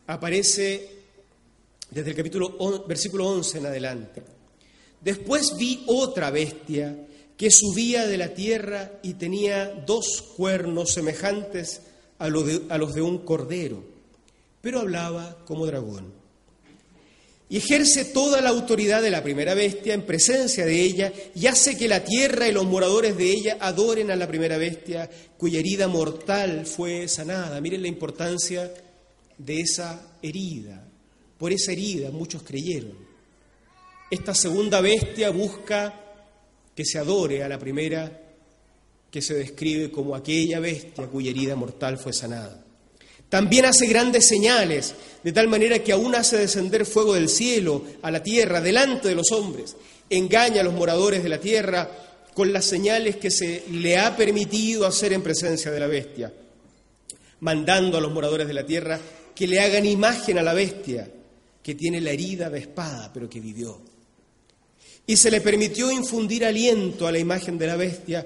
aparece 0.08 0.90
desde 1.90 2.10
el 2.10 2.16
capítulo 2.16 2.86
versículo 2.86 3.28
11 3.28 3.58
en 3.60 3.66
adelante. 3.66 4.24
Después 5.02 5.56
vi 5.58 5.84
otra 5.88 6.32
bestia 6.32 7.08
que 7.38 7.50
subía 7.50 8.06
de 8.06 8.18
la 8.18 8.34
tierra 8.34 9.00
y 9.02 9.14
tenía 9.14 9.70
dos 9.88 10.22
cuernos 10.36 10.92
semejantes 10.92 11.82
a, 12.20 12.26
a 12.26 12.78
los 12.78 12.94
de 12.94 13.02
un 13.02 13.20
cordero, 13.20 13.84
pero 14.62 14.82
hablaba 14.82 15.38
como 15.46 15.66
dragón 15.66 16.19
y 17.50 17.58
ejerce 17.58 18.06
toda 18.06 18.42
la 18.42 18.50
autoridad 18.50 19.02
de 19.02 19.10
la 19.10 19.24
primera 19.24 19.56
bestia 19.56 19.96
en 19.96 20.04
presencia 20.04 20.68
de 20.68 20.82
ella 20.82 21.12
y 21.34 21.48
hace 21.48 21.76
que 21.76 21.88
la 21.88 22.04
tierra 22.04 22.48
y 22.48 22.52
los 22.52 22.66
moradores 22.66 23.18
de 23.18 23.32
ella 23.32 23.58
adoren 23.60 24.12
a 24.12 24.16
la 24.16 24.28
primera 24.28 24.58
bestia 24.58 25.10
cuya 25.36 25.60
herida 25.60 25.88
mortal 25.88 26.68
fue 26.68 27.08
sanada. 27.08 27.60
Miren 27.60 27.82
la 27.82 27.88
importancia 27.88 28.72
de 29.36 29.62
esa 29.62 30.00
herida. 30.22 30.88
Por 31.40 31.52
esa 31.52 31.72
herida 31.72 32.12
muchos 32.12 32.44
creyeron. 32.44 32.96
Esta 34.12 34.36
segunda 34.36 34.80
bestia 34.80 35.32
busca 35.32 36.00
que 36.76 36.86
se 36.86 37.00
adore 37.00 37.44
a 37.44 37.50
la 37.50 37.58
primera 37.58 38.22
que 39.10 39.24
se 39.24 39.34
describe 39.34 39.90
como 39.90 40.16
aquella 40.16 40.60
bestia 40.60 41.08
cuya 41.08 41.32
herida 41.32 41.56
mortal 41.56 41.98
fue 41.98 42.14
sanada. 42.14 42.64
También 43.30 43.66
hace 43.66 43.86
grandes 43.86 44.28
señales, 44.28 44.96
de 45.24 45.32
tal 45.32 45.48
manera 45.48 45.80
que 45.80 45.92
aún 45.92 46.16
hace 46.16 46.38
descender 46.38 46.86
fuego 46.86 47.14
del 47.14 47.30
cielo 47.30 47.84
a 48.02 48.10
la 48.10 48.24
tierra 48.24 48.60
delante 48.60 49.08
de 49.08 49.16
los 49.16 49.32
hombres. 49.32 49.76
Engaña 50.10 50.62
a 50.62 50.64
los 50.64 50.74
moradores 50.74 51.22
de 51.22 51.30
la 51.30 51.40
tierra 51.40 51.90
con 52.34 52.52
las 52.52 52.66
señales 52.66 53.18
que 53.18 53.30
se 53.30 53.66
le 53.70 54.00
ha 54.00 54.16
permitido 54.18 54.88
hacer 54.88 55.14
en 55.14 55.22
presencia 55.22 55.70
de 55.70 55.80
la 55.80 55.88
bestia, 55.88 56.34
mandando 57.42 57.98
a 57.98 58.02
los 58.02 58.12
moradores 58.12 58.48
de 58.48 58.54
la 58.54 58.66
tierra 58.66 59.00
que 59.36 59.48
le 59.48 59.60
hagan 59.60 59.86
imagen 59.86 60.40
a 60.40 60.44
la 60.44 60.54
bestia, 60.54 61.10
que 61.62 61.76
tiene 61.76 62.02
la 62.02 62.12
herida 62.12 62.50
de 62.50 62.60
espada, 62.60 63.12
pero 63.14 63.30
que 63.30 63.40
vivió. 63.40 63.80
Y 65.06 65.18
se 65.18 65.30
le 65.30 65.42
permitió 65.42 65.92
infundir 65.92 66.46
aliento 66.46 67.08
a 67.08 67.12
la 67.12 67.20
imagen 67.20 67.58
de 67.58 67.68
la 67.68 67.76
bestia 67.76 68.26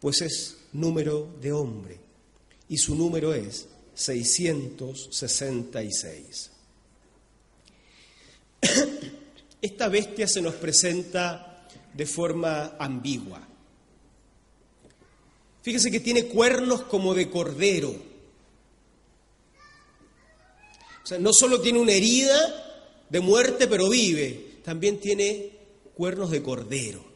pues 0.00 0.22
es 0.22 0.56
número 0.72 1.28
de 1.40 1.52
hombre 1.52 1.98
y 2.68 2.78
su 2.78 2.94
número 2.94 3.34
es 3.34 3.66
666. 3.94 6.50
Esta 9.62 9.88
bestia 9.88 10.26
se 10.26 10.40
nos 10.40 10.54
presenta 10.54 11.68
de 11.92 12.06
forma 12.06 12.76
ambigua. 12.78 13.46
Fíjese 15.62 15.90
que 15.90 16.00
tiene 16.00 16.24
cuernos 16.26 16.80
como 16.82 17.12
de 17.14 17.28
cordero. 17.28 17.94
O 21.02 21.06
sea, 21.06 21.18
no 21.18 21.34
solo 21.34 21.60
tiene 21.60 21.78
una 21.78 21.92
herida 21.92 22.70
de 23.10 23.20
muerte, 23.20 23.66
pero 23.66 23.90
vive, 23.90 24.60
también 24.64 24.98
tiene 25.00 25.50
cuernos 25.94 26.30
de 26.30 26.42
cordero. 26.42 27.09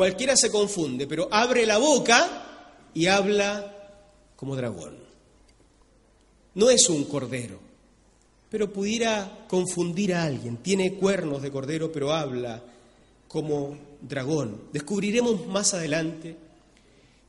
Cualquiera 0.00 0.34
se 0.34 0.50
confunde, 0.50 1.06
pero 1.06 1.28
abre 1.30 1.66
la 1.66 1.76
boca 1.76 2.88
y 2.94 3.04
habla 3.04 3.70
como 4.34 4.56
dragón. 4.56 4.96
No 6.54 6.70
es 6.70 6.88
un 6.88 7.04
cordero, 7.04 7.60
pero 8.48 8.72
pudiera 8.72 9.44
confundir 9.46 10.14
a 10.14 10.24
alguien. 10.24 10.56
Tiene 10.56 10.94
cuernos 10.94 11.42
de 11.42 11.50
cordero, 11.50 11.92
pero 11.92 12.14
habla 12.14 12.62
como 13.28 13.76
dragón. 14.00 14.62
Descubriremos 14.72 15.46
más 15.46 15.74
adelante 15.74 16.34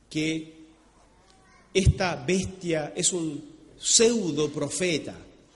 que 0.08 0.54
esta 1.74 2.24
bestia 2.26 2.94
es 2.96 3.12
un 3.12 3.50
pseudo 3.78 4.48
profeta, 4.48 5.14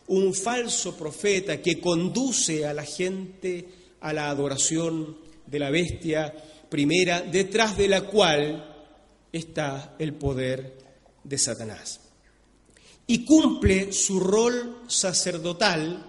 un 0.09 0.35
falso 0.35 0.94
profeta 0.94 1.62
que 1.62 1.81
conduce 1.81 2.66
a 2.66 2.74
la 2.74 2.85
gente 2.85 3.66
a 4.00 4.12
la 4.12 4.29
adoración 4.29 5.16
de 5.46 5.59
la 5.59 5.70
bestia 5.70 6.35
primera, 6.68 7.20
detrás 7.20 7.76
de 7.76 7.88
la 7.88 8.02
cual 8.02 8.74
está 9.33 9.94
el 9.98 10.14
poder 10.14 10.79
de 11.22 11.38
Satanás. 11.38 12.00
Y 13.07 13.24
cumple 13.24 13.92
su 13.92 14.20
rol 14.20 14.83
sacerdotal 14.88 16.05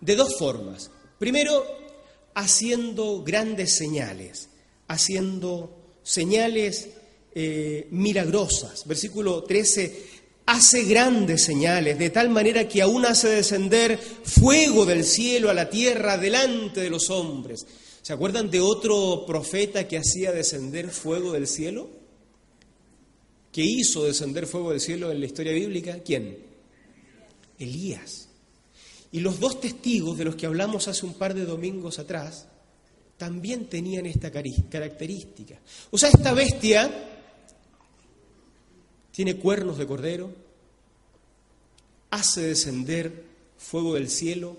de 0.00 0.16
dos 0.16 0.36
formas. 0.36 0.90
Primero, 1.18 1.64
haciendo 2.34 3.22
grandes 3.22 3.76
señales, 3.76 4.48
haciendo 4.88 5.98
señales 6.02 6.88
eh, 7.34 7.88
milagrosas. 7.90 8.86
Versículo 8.86 9.44
13, 9.44 10.06
hace 10.46 10.84
grandes 10.84 11.44
señales, 11.44 11.98
de 11.98 12.10
tal 12.10 12.30
manera 12.30 12.66
que 12.66 12.82
aún 12.82 13.04
hace 13.04 13.28
descender 13.28 13.98
fuego 13.98 14.84
del 14.84 15.04
cielo 15.04 15.50
a 15.50 15.54
la 15.54 15.70
tierra 15.70 16.16
delante 16.16 16.80
de 16.80 16.90
los 16.90 17.10
hombres. 17.10 17.66
¿Se 18.02 18.12
acuerdan 18.12 18.50
de 18.50 18.60
otro 18.60 19.24
profeta 19.26 19.86
que 19.86 19.98
hacía 19.98 20.32
descender 20.32 20.90
fuego 20.90 21.32
del 21.32 21.46
cielo? 21.46 21.88
¿Que 23.52 23.62
hizo 23.62 24.04
descender 24.04 24.46
fuego 24.46 24.70
del 24.70 24.80
cielo 24.80 25.10
en 25.10 25.20
la 25.20 25.26
historia 25.26 25.52
bíblica? 25.52 25.98
¿Quién? 26.04 26.38
Elías. 27.58 28.28
Y 29.12 29.20
los 29.20 29.40
dos 29.40 29.60
testigos 29.60 30.16
de 30.16 30.24
los 30.24 30.36
que 30.36 30.46
hablamos 30.46 30.88
hace 30.88 31.04
un 31.04 31.14
par 31.14 31.34
de 31.34 31.44
domingos 31.44 31.98
atrás 31.98 32.46
también 33.16 33.66
tenían 33.66 34.06
esta 34.06 34.30
característica. 34.30 35.58
O 35.90 35.98
sea, 35.98 36.08
esta 36.08 36.32
bestia 36.32 36.90
tiene 39.12 39.36
cuernos 39.36 39.76
de 39.76 39.86
cordero, 39.86 40.32
hace 42.10 42.40
descender 42.40 43.24
fuego 43.58 43.94
del 43.94 44.08
cielo. 44.08 44.56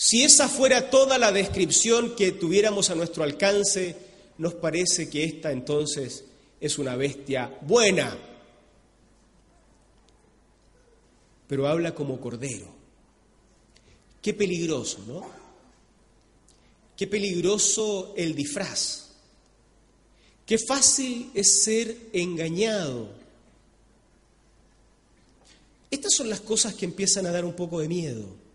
Si 0.00 0.22
esa 0.22 0.48
fuera 0.48 0.90
toda 0.90 1.18
la 1.18 1.32
descripción 1.32 2.14
que 2.14 2.30
tuviéramos 2.30 2.88
a 2.88 2.94
nuestro 2.94 3.24
alcance, 3.24 3.96
nos 4.38 4.54
parece 4.54 5.10
que 5.10 5.24
esta 5.24 5.50
entonces 5.50 6.22
es 6.60 6.78
una 6.78 6.94
bestia 6.94 7.58
buena, 7.62 8.16
pero 11.48 11.66
habla 11.66 11.96
como 11.96 12.20
cordero. 12.20 12.68
Qué 14.22 14.32
peligroso, 14.34 15.02
¿no? 15.08 15.28
Qué 16.96 17.08
peligroso 17.08 18.14
el 18.16 18.36
disfraz. 18.36 19.08
Qué 20.46 20.58
fácil 20.58 21.32
es 21.34 21.64
ser 21.64 21.96
engañado. 22.12 23.08
Estas 25.90 26.14
son 26.14 26.30
las 26.30 26.40
cosas 26.40 26.74
que 26.74 26.84
empiezan 26.84 27.26
a 27.26 27.32
dar 27.32 27.44
un 27.44 27.54
poco 27.54 27.80
de 27.80 27.88
miedo. 27.88 28.47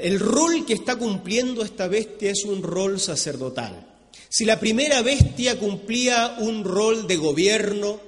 El 0.00 0.20
rol 0.20 0.64
que 0.64 0.74
está 0.74 0.96
cumpliendo 0.96 1.62
esta 1.62 1.88
bestia 1.88 2.30
es 2.30 2.44
un 2.44 2.62
rol 2.62 3.00
sacerdotal. 3.00 3.96
Si 4.28 4.44
la 4.44 4.60
primera 4.60 5.02
bestia 5.02 5.58
cumplía 5.58 6.36
un 6.38 6.62
rol 6.62 7.06
de 7.08 7.16
gobierno 7.16 8.00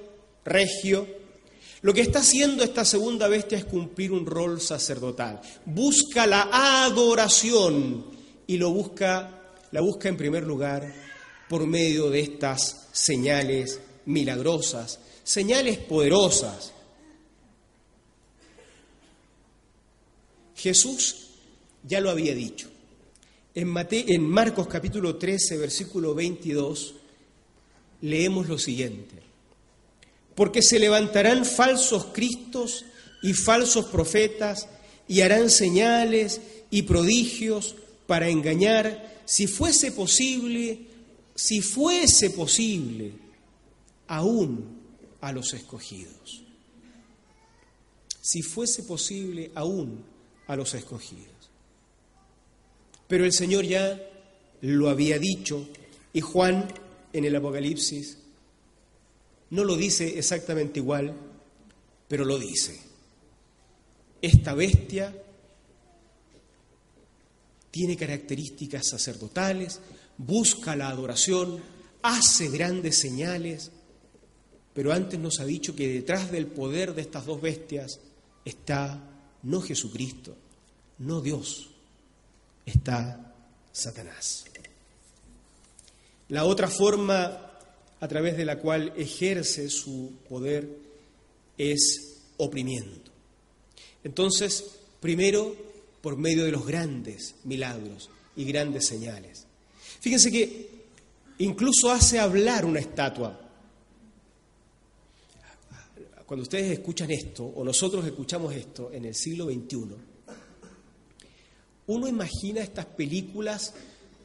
regio, 0.44 1.06
lo 1.82 1.92
que 1.94 2.02
está 2.02 2.20
haciendo 2.20 2.62
esta 2.62 2.84
segunda 2.84 3.26
bestia 3.26 3.58
es 3.58 3.64
cumplir 3.64 4.12
un 4.12 4.26
rol 4.26 4.60
sacerdotal. 4.60 5.40
Busca 5.64 6.26
la 6.26 6.48
adoración 6.84 8.06
y 8.46 8.58
lo 8.58 8.70
busca, 8.70 9.40
la 9.72 9.80
busca 9.80 10.08
en 10.08 10.16
primer 10.16 10.44
lugar 10.44 10.92
por 11.48 11.66
medio 11.66 12.10
de 12.10 12.20
estas 12.20 12.88
señales 12.92 13.80
milagrosas, 14.04 15.00
señales 15.24 15.78
poderosas. 15.78 16.72
Jesús 20.54 21.29
ya 21.82 22.00
lo 22.00 22.10
había 22.10 22.34
dicho. 22.34 22.68
En, 23.54 24.22
Marcos 24.22 24.68
capítulo 24.68 25.16
13, 25.16 25.56
versículo 25.56 26.14
22, 26.14 26.94
leemos 28.02 28.48
lo 28.48 28.58
siguiente. 28.58 29.16
Porque 30.34 30.62
se 30.62 30.78
levantarán 30.78 31.44
falsos 31.44 32.06
cristos 32.12 32.84
y 33.22 33.34
falsos 33.34 33.86
profetas 33.86 34.68
y 35.08 35.22
harán 35.22 35.50
señales 35.50 36.40
y 36.70 36.82
prodigios 36.82 37.74
para 38.06 38.28
engañar, 38.28 39.22
si 39.24 39.46
fuese 39.46 39.92
posible, 39.92 40.86
si 41.34 41.60
fuese 41.60 42.30
posible, 42.30 43.12
aún 44.06 44.80
a 45.20 45.32
los 45.32 45.52
escogidos. 45.54 46.42
Si 48.20 48.42
fuese 48.42 48.84
posible, 48.84 49.50
aún 49.54 50.04
a 50.46 50.56
los 50.56 50.74
escogidos. 50.74 51.39
Pero 53.10 53.24
el 53.24 53.32
Señor 53.32 53.64
ya 53.64 54.00
lo 54.60 54.88
había 54.88 55.18
dicho 55.18 55.68
y 56.12 56.20
Juan 56.20 56.72
en 57.12 57.24
el 57.24 57.34
Apocalipsis 57.34 58.18
no 59.50 59.64
lo 59.64 59.74
dice 59.74 60.16
exactamente 60.16 60.78
igual, 60.78 61.12
pero 62.06 62.24
lo 62.24 62.38
dice. 62.38 62.78
Esta 64.22 64.54
bestia 64.54 65.12
tiene 67.72 67.96
características 67.96 68.90
sacerdotales, 68.90 69.80
busca 70.16 70.76
la 70.76 70.88
adoración, 70.88 71.58
hace 72.02 72.48
grandes 72.48 72.98
señales, 72.98 73.72
pero 74.72 74.92
antes 74.92 75.18
nos 75.18 75.40
ha 75.40 75.44
dicho 75.44 75.74
que 75.74 75.92
detrás 75.92 76.30
del 76.30 76.46
poder 76.46 76.94
de 76.94 77.02
estas 77.02 77.26
dos 77.26 77.40
bestias 77.40 77.98
está 78.44 79.02
no 79.42 79.60
Jesucristo, 79.60 80.36
no 80.98 81.20
Dios, 81.20 81.69
está 82.70 83.34
Satanás. 83.72 84.44
La 86.28 86.44
otra 86.44 86.68
forma 86.68 87.50
a 88.00 88.08
través 88.08 88.36
de 88.36 88.44
la 88.44 88.58
cual 88.58 88.92
ejerce 88.96 89.68
su 89.68 90.12
poder 90.28 90.68
es 91.58 92.20
oprimiendo. 92.38 93.10
Entonces, 94.02 94.64
primero, 95.00 95.54
por 96.00 96.16
medio 96.16 96.44
de 96.44 96.52
los 96.52 96.66
grandes 96.66 97.34
milagros 97.44 98.10
y 98.36 98.44
grandes 98.44 98.86
señales. 98.86 99.46
Fíjense 100.00 100.30
que 100.30 100.70
incluso 101.38 101.90
hace 101.90 102.18
hablar 102.18 102.64
una 102.64 102.80
estatua. 102.80 103.38
Cuando 106.24 106.44
ustedes 106.44 106.70
escuchan 106.70 107.10
esto, 107.10 107.44
o 107.44 107.64
nosotros 107.64 108.06
escuchamos 108.06 108.54
esto 108.54 108.90
en 108.92 109.04
el 109.04 109.14
siglo 109.14 109.46
XXI, 109.46 109.96
uno 111.90 112.06
imagina 112.06 112.60
estas 112.62 112.86
películas 112.86 113.74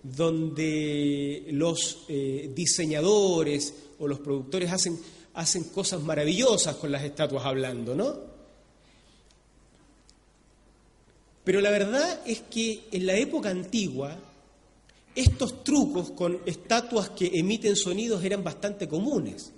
donde 0.04 1.47
los 1.51 2.06
eh, 2.08 2.51
diseñadores 2.54 3.73
o 3.97 4.08
los 4.08 4.19
productores 4.19 4.71
hacen, 4.71 4.99
hacen 5.34 5.63
cosas 5.65 6.01
maravillosas 6.01 6.75
con 6.75 6.91
las 6.91 7.04
estatuas 7.04 7.43
hablando, 7.43 7.95
¿no? 7.95 8.36
Pero 11.43 11.60
la 11.60 11.71
verdad 11.71 12.21
es 12.25 12.41
que 12.41 12.84
en 12.91 13.06
la 13.08 13.15
época 13.15 13.49
antigua 13.49 14.15
estos 15.15 15.63
trucos 15.63 16.12
con 16.12 16.41
estatuas 16.45 17.10
que 17.10 17.32
emiten 17.34 17.75
sonidos 17.75 18.23
eran 18.23 18.43
bastante 18.43 18.88
comunes. 18.88 19.51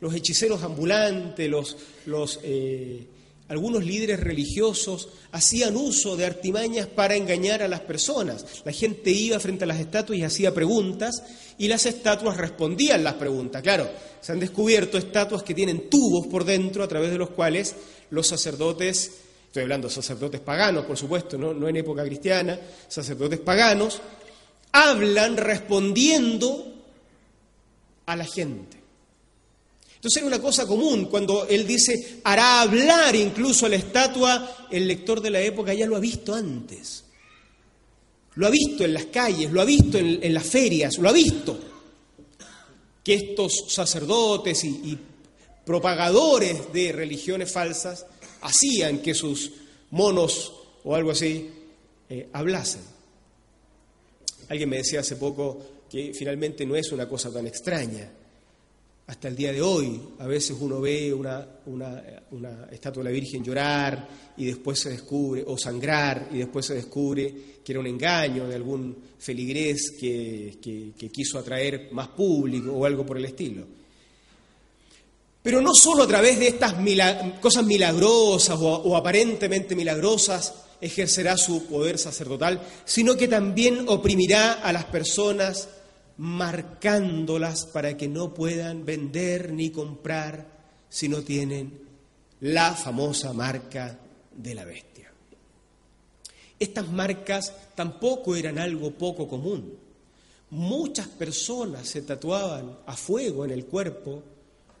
Los 0.00 0.14
hechiceros 0.14 0.62
ambulantes, 0.62 1.48
los, 1.48 1.76
los 2.04 2.38
eh, 2.42 3.06
algunos 3.48 3.84
líderes 3.84 4.18
religiosos 4.18 5.08
hacían 5.30 5.76
uso 5.76 6.16
de 6.16 6.26
artimañas 6.26 6.88
para 6.88 7.14
engañar 7.14 7.62
a 7.62 7.68
las 7.68 7.80
personas. 7.80 8.44
La 8.64 8.72
gente 8.72 9.10
iba 9.10 9.38
frente 9.38 9.64
a 9.64 9.66
las 9.68 9.78
estatuas 9.78 10.18
y 10.18 10.24
hacía 10.24 10.52
preguntas 10.52 11.22
y 11.56 11.68
las 11.68 11.86
estatuas 11.86 12.36
respondían 12.36 13.04
las 13.04 13.14
preguntas. 13.14 13.62
Claro, 13.62 13.88
se 14.20 14.32
han 14.32 14.40
descubierto 14.40 14.98
estatuas 14.98 15.44
que 15.44 15.54
tienen 15.54 15.88
tubos 15.88 16.26
por 16.26 16.44
dentro 16.44 16.82
a 16.82 16.88
través 16.88 17.10
de 17.10 17.18
los 17.18 17.30
cuales 17.30 17.76
los 18.10 18.26
sacerdotes, 18.26 19.12
estoy 19.46 19.62
hablando 19.62 19.88
de 19.88 19.94
sacerdotes 19.94 20.40
paganos, 20.40 20.84
por 20.84 20.96
supuesto, 20.96 21.38
no, 21.38 21.54
no 21.54 21.68
en 21.68 21.76
época 21.76 22.04
cristiana, 22.04 22.58
sacerdotes 22.88 23.38
paganos, 23.38 24.00
hablan 24.72 25.36
respondiendo 25.36 26.74
a 28.06 28.16
la 28.16 28.24
gente. 28.24 28.85
Entonces 30.06 30.22
era 30.22 30.36
una 30.36 30.40
cosa 30.40 30.68
común, 30.68 31.06
cuando 31.06 31.48
él 31.48 31.66
dice, 31.66 32.20
hará 32.22 32.60
hablar 32.60 33.16
incluso 33.16 33.66
a 33.66 33.68
la 33.68 33.74
estatua, 33.74 34.68
el 34.70 34.86
lector 34.86 35.20
de 35.20 35.30
la 35.30 35.40
época 35.40 35.74
ya 35.74 35.84
lo 35.84 35.96
ha 35.96 35.98
visto 35.98 36.32
antes. 36.32 37.02
Lo 38.36 38.46
ha 38.46 38.50
visto 38.50 38.84
en 38.84 38.94
las 38.94 39.06
calles, 39.06 39.50
lo 39.50 39.60
ha 39.60 39.64
visto 39.64 39.98
en, 39.98 40.32
las 40.32 40.46
ferias, 40.46 40.98
lo 40.98 41.08
ha 41.08 41.12
visto. 41.12 41.58
Que 43.02 43.14
estos 43.14 43.64
sacerdotes 43.66 44.62
y, 44.62 44.96
propagadores 45.64 46.72
de 46.72 46.92
religiones 46.92 47.50
falsas 47.50 48.06
hacían 48.42 48.98
que 48.98 49.12
sus 49.12 49.54
monos 49.90 50.52
o 50.84 50.94
algo 50.94 51.10
así 51.10 51.50
eh, 52.08 52.28
hablasen. 52.32 52.82
Alguien 54.50 54.68
me 54.68 54.76
decía 54.76 55.00
hace 55.00 55.16
poco 55.16 55.58
que 55.90 56.12
finalmente 56.14 56.64
no 56.64 56.76
es 56.76 56.92
una 56.92 57.08
cosa 57.08 57.32
tan 57.32 57.48
extraña 57.48 58.08
hasta 59.06 59.28
el 59.28 59.36
día 59.36 59.52
de 59.52 59.62
hoy. 59.62 60.00
A 60.18 60.26
veces 60.26 60.56
uno 60.58 60.80
ve 60.80 61.12
una, 61.12 61.46
estatua 62.70 63.02
de 63.02 63.10
la 63.10 63.14
Virgen 63.14 63.44
llorar 63.44 64.08
y 64.36 64.46
después 64.46 64.80
se 64.80 64.90
descubre, 64.90 65.44
o 65.46 65.56
sangrar, 65.56 66.28
y 66.32 66.38
después 66.38 66.66
se 66.66 66.74
descubre 66.74 67.34
que 67.64 67.72
era 67.72 67.80
un 67.80 67.86
engaño 67.86 68.46
de 68.46 68.54
algún 68.54 68.96
feligrés 69.18 69.92
que, 69.98 70.92
quiso 71.12 71.38
atraer 71.38 71.88
más 71.92 72.08
público 72.08 72.72
o 72.72 72.84
algo 72.84 73.06
por 73.06 73.16
el 73.16 73.24
estilo. 73.24 73.64
Pero 75.42 75.60
no 75.60 75.72
solo 75.74 76.02
a 76.02 76.08
través 76.08 76.40
de 76.40 76.48
estas 76.48 76.74
cosas 77.40 77.64
milagrosas 77.64 78.58
o 78.60 78.96
aparentemente 78.96 79.76
milagrosas 79.76 80.54
ejercerá 80.80 81.36
su 81.36 81.66
poder 81.66 81.98
sacerdotal, 81.98 82.60
sino 82.84 83.16
que 83.16 83.28
también 83.28 83.84
oprimirá 83.88 84.54
a 84.54 84.72
las 84.72 84.84
personas 84.86 85.68
marcándolas 86.18 87.66
para 87.66 87.96
que 87.96 88.08
no 88.08 88.32
puedan 88.32 88.84
vender 88.84 89.52
ni 89.52 89.70
comprar 89.70 90.46
si 90.88 91.08
no 91.08 91.22
tienen 91.22 91.80
la 92.40 92.74
famosa 92.74 93.32
marca 93.32 93.98
de 94.34 94.54
la 94.54 94.64
bestia. 94.64 95.12
Estas 96.58 96.88
marcas 96.88 97.52
tampoco 97.74 98.34
eran 98.34 98.58
algo 98.58 98.92
poco 98.92 99.28
común. 99.28 99.74
Muchas 100.50 101.08
personas 101.08 101.86
se 101.88 102.02
tatuaban 102.02 102.78
a 102.86 102.96
fuego 102.96 103.44
en 103.44 103.50
el 103.50 103.66
cuerpo 103.66 104.22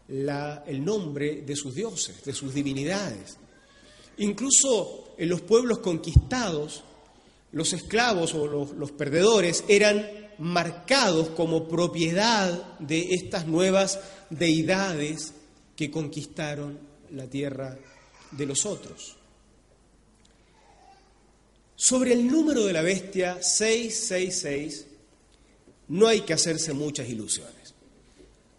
el 0.08 0.84
nombre 0.84 1.42
de 1.42 1.56
sus 1.56 1.74
dioses, 1.74 2.24
de 2.24 2.32
sus 2.32 2.54
divinidades. 2.54 3.36
Incluso 4.18 5.14
en 5.18 5.28
los 5.28 5.42
pueblos 5.42 5.78
conquistados, 5.78 6.82
los 7.52 7.72
esclavos 7.72 8.34
o 8.34 8.46
los, 8.46 8.70
los 8.72 8.92
perdedores 8.92 9.64
eran 9.68 10.25
marcados 10.38 11.30
como 11.30 11.68
propiedad 11.68 12.78
de 12.78 13.14
estas 13.14 13.46
nuevas 13.46 14.00
deidades 14.30 15.32
que 15.74 15.90
conquistaron 15.90 16.78
la 17.12 17.26
tierra 17.26 17.76
de 18.32 18.46
los 18.46 18.66
otros. 18.66 19.16
Sobre 21.74 22.14
el 22.14 22.26
número 22.26 22.64
de 22.64 22.72
la 22.72 22.82
bestia 22.82 23.42
666 23.42 24.86
no 25.88 26.06
hay 26.06 26.22
que 26.22 26.32
hacerse 26.32 26.72
muchas 26.72 27.08
ilusiones. 27.08 27.74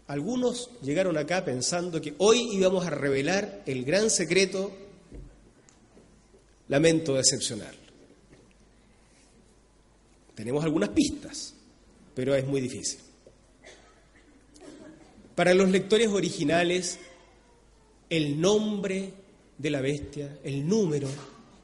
Algunos 0.06 0.70
llegaron 0.82 1.18
acá 1.18 1.44
pensando 1.44 2.00
que 2.00 2.14
hoy 2.18 2.48
íbamos 2.52 2.86
a 2.86 2.90
revelar 2.90 3.62
el 3.66 3.84
gran 3.84 4.08
secreto, 4.08 4.72
lamento 6.68 7.14
decepcionarlo. 7.14 7.88
Tenemos 10.34 10.64
algunas 10.64 10.90
pistas, 10.90 11.54
pero 12.18 12.34
es 12.34 12.44
muy 12.48 12.60
difícil. 12.60 12.98
Para 15.36 15.54
los 15.54 15.68
lectores 15.68 16.08
originales, 16.08 16.98
el 18.10 18.40
nombre 18.40 19.12
de 19.56 19.70
la 19.70 19.80
bestia, 19.80 20.36
el 20.42 20.66
número, 20.66 21.08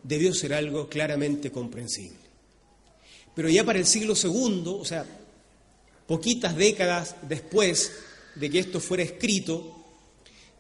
debió 0.05 0.33
ser 0.33 0.55
algo 0.55 0.89
claramente 0.89 1.51
comprensible. 1.51 2.21
Pero 3.35 3.49
ya 3.49 3.65
para 3.65 3.81
el 3.81 3.85
siglo 3.85 4.15
II, 4.15 4.63
o 4.67 4.85
sea, 4.85 5.05
poquitas 6.07 6.55
décadas 6.55 7.17
después 7.23 7.91
de 8.37 8.49
que 8.49 8.61
esto 8.61 8.79
fuera 8.79 9.03
escrito, 9.03 9.77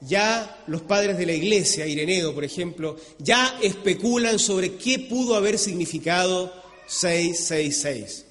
ya 0.00 0.64
los 0.66 0.82
padres 0.82 1.18
de 1.18 1.26
la 1.26 1.34
iglesia, 1.34 1.86
Ireneo 1.86 2.34
por 2.34 2.42
ejemplo, 2.42 2.98
ya 3.20 3.60
especulan 3.62 4.40
sobre 4.40 4.74
qué 4.74 4.98
pudo 4.98 5.36
haber 5.36 5.56
significado 5.56 6.52
666. 6.88 8.24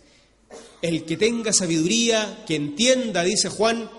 El 0.83 1.05
que 1.05 1.15
tenga 1.15 1.53
sabiduría, 1.53 2.43
que 2.45 2.55
entienda, 2.55 3.23
dice 3.23 3.47
Juan, 3.47 3.89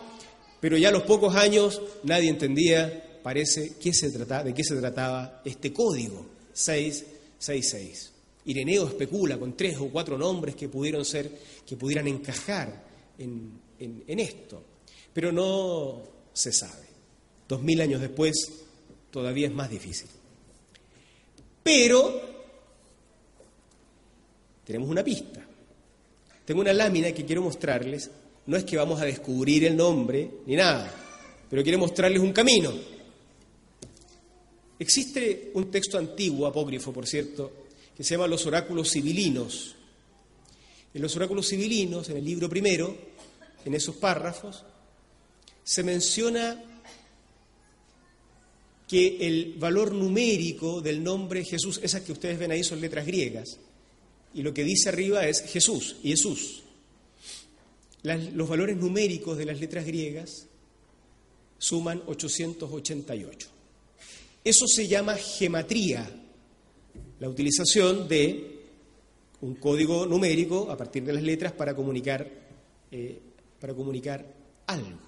pero 0.60 0.76
ya 0.76 0.90
a 0.90 0.92
los 0.92 1.04
pocos 1.04 1.34
años 1.34 1.80
nadie 2.02 2.28
entendía 2.28 3.20
parece 3.22 3.72
se 3.90 4.10
de 4.10 4.52
qué 4.52 4.62
se 4.62 4.76
trataba 4.76 5.40
este 5.46 5.72
código 5.72 6.26
666. 6.52 8.12
Ireneo 8.44 8.86
especula 8.86 9.38
con 9.38 9.56
tres 9.56 9.78
o 9.78 9.88
cuatro 9.88 10.18
nombres 10.18 10.56
que 10.56 10.68
pudieron 10.68 11.06
ser, 11.06 11.30
que 11.66 11.74
pudieran 11.74 12.06
encajar 12.06 12.84
en, 13.16 13.58
en 13.78 14.20
esto, 14.20 14.62
pero 15.10 15.32
no 15.32 16.02
se 16.34 16.52
sabe. 16.52 16.84
Dos 17.48 17.62
mil 17.62 17.80
años 17.80 18.02
después 18.02 18.34
todavía 19.10 19.46
es 19.46 19.54
más 19.54 19.70
difícil. 19.70 20.08
Pero 21.62 22.20
tenemos 24.66 24.90
una 24.90 25.02
pista. 25.02 25.46
Tengo 26.44 26.60
una 26.60 26.72
lámina 26.72 27.12
que 27.12 27.24
quiero 27.24 27.42
mostrarles. 27.42 28.10
No 28.46 28.56
es 28.56 28.64
que 28.64 28.76
vamos 28.76 29.00
a 29.00 29.04
descubrir 29.04 29.64
el 29.64 29.76
nombre 29.76 30.30
ni 30.46 30.56
nada, 30.56 30.92
pero 31.48 31.62
quiero 31.62 31.78
mostrarles 31.78 32.20
un 32.20 32.32
camino. 32.32 32.72
Existe 34.78 35.50
un 35.54 35.70
texto 35.70 35.96
antiguo, 35.96 36.46
apócrifo, 36.46 36.92
por 36.92 37.06
cierto, 37.06 37.52
que 37.96 38.04
se 38.04 38.14
llama 38.14 38.26
Los 38.26 38.44
oráculos 38.44 38.90
civilinos. 38.90 39.76
En 40.92 41.00
los 41.00 41.16
oráculos 41.16 41.48
civilinos, 41.48 42.10
en 42.10 42.18
el 42.18 42.24
libro 42.24 42.48
primero, 42.48 42.94
en 43.64 43.74
esos 43.74 43.96
párrafos, 43.96 44.64
se 45.62 45.82
menciona 45.82 46.62
que 48.86 49.16
el 49.26 49.54
valor 49.58 49.92
numérico 49.92 50.80
del 50.82 51.02
nombre 51.02 51.44
Jesús, 51.44 51.80
esas 51.82 52.02
que 52.02 52.12
ustedes 52.12 52.38
ven 52.38 52.50
ahí 52.50 52.62
son 52.62 52.80
letras 52.80 53.06
griegas, 53.06 53.58
y 54.34 54.42
lo 54.42 54.52
que 54.52 54.64
dice 54.64 54.88
arriba 54.88 55.26
es 55.26 55.42
Jesús 55.42 55.96
Jesús. 56.02 56.62
los 58.02 58.48
valores 58.48 58.76
numéricos 58.76 59.38
de 59.38 59.46
las 59.46 59.60
letras 59.60 59.86
griegas 59.86 60.46
suman 61.58 62.02
888. 62.06 63.48
Eso 64.44 64.66
se 64.66 64.86
llama 64.86 65.14
gematría, 65.14 66.10
la 67.20 67.28
utilización 67.28 68.06
de 68.06 68.54
un 69.40 69.54
código 69.54 70.06
numérico 70.06 70.70
a 70.70 70.76
partir 70.76 71.04
de 71.04 71.14
las 71.14 71.22
letras 71.22 71.52
para 71.52 71.74
comunicar, 71.74 72.28
eh, 72.90 73.18
para 73.60 73.74
comunicar 73.74 74.26
algo. 74.66 74.98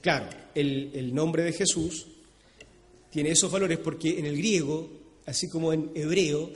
Claro, 0.00 0.28
el, 0.54 1.14
nombre 1.14 1.44
de 1.44 1.52
Jesús 1.52 2.06
tiene 3.10 3.30
esos 3.30 3.50
valores 3.50 3.78
porque 3.78 4.18
en 4.18 4.26
el 4.26 4.36
griego, 4.36 4.90
así 5.24 5.48
como 5.48 5.72
en 5.72 5.90
hebreo, 5.94 6.50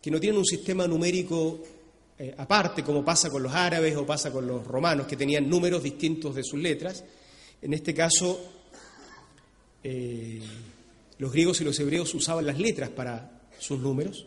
que 0.00 0.10
no 0.10 0.20
tienen 0.20 0.38
un 0.38 0.46
sistema 0.46 0.86
numérico 0.86 1.60
eh, 2.18 2.34
aparte, 2.36 2.82
como 2.82 3.04
pasa 3.04 3.30
con 3.30 3.42
los 3.42 3.52
árabes 3.52 3.96
o 3.96 4.04
pasa 4.04 4.32
con 4.32 4.46
los 4.46 4.66
romanos, 4.66 5.06
que 5.06 5.16
tenían 5.16 5.48
números 5.48 5.82
distintos 5.82 6.34
de 6.34 6.42
sus 6.42 6.58
letras, 6.58 7.04
en 7.62 7.72
este 7.72 7.94
caso 7.94 8.40
eh, 9.84 10.40
los 11.18 11.32
griegos 11.32 11.60
y 11.60 11.64
los 11.64 11.78
hebreos 11.78 12.12
usaban 12.14 12.44
las 12.44 12.58
letras 12.58 12.90
para 12.90 13.40
sus 13.58 13.78
números. 13.78 14.26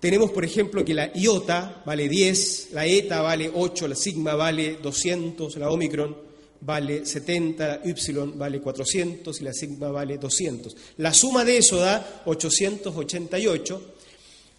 Tenemos, 0.00 0.30
por 0.30 0.44
ejemplo, 0.44 0.84
que 0.84 0.94
la 0.94 1.12
iota 1.14 1.82
vale 1.84 2.08
10, 2.08 2.70
la 2.72 2.86
eta 2.86 3.20
vale 3.20 3.50
8, 3.52 3.88
la 3.88 3.96
sigma 3.96 4.34
vale 4.34 4.78
200, 4.82 5.56
la 5.56 5.70
omicron 5.70 6.16
vale 6.60 7.04
70, 7.06 7.66
la 7.66 7.80
y 7.84 8.12
vale 8.36 8.60
400 8.60 9.40
y 9.40 9.44
la 9.44 9.52
sigma 9.52 9.90
vale 9.90 10.18
200. 10.18 10.76
La 10.98 11.12
suma 11.12 11.44
de 11.44 11.58
eso 11.58 11.78
da 11.78 12.22
888. 12.26 13.94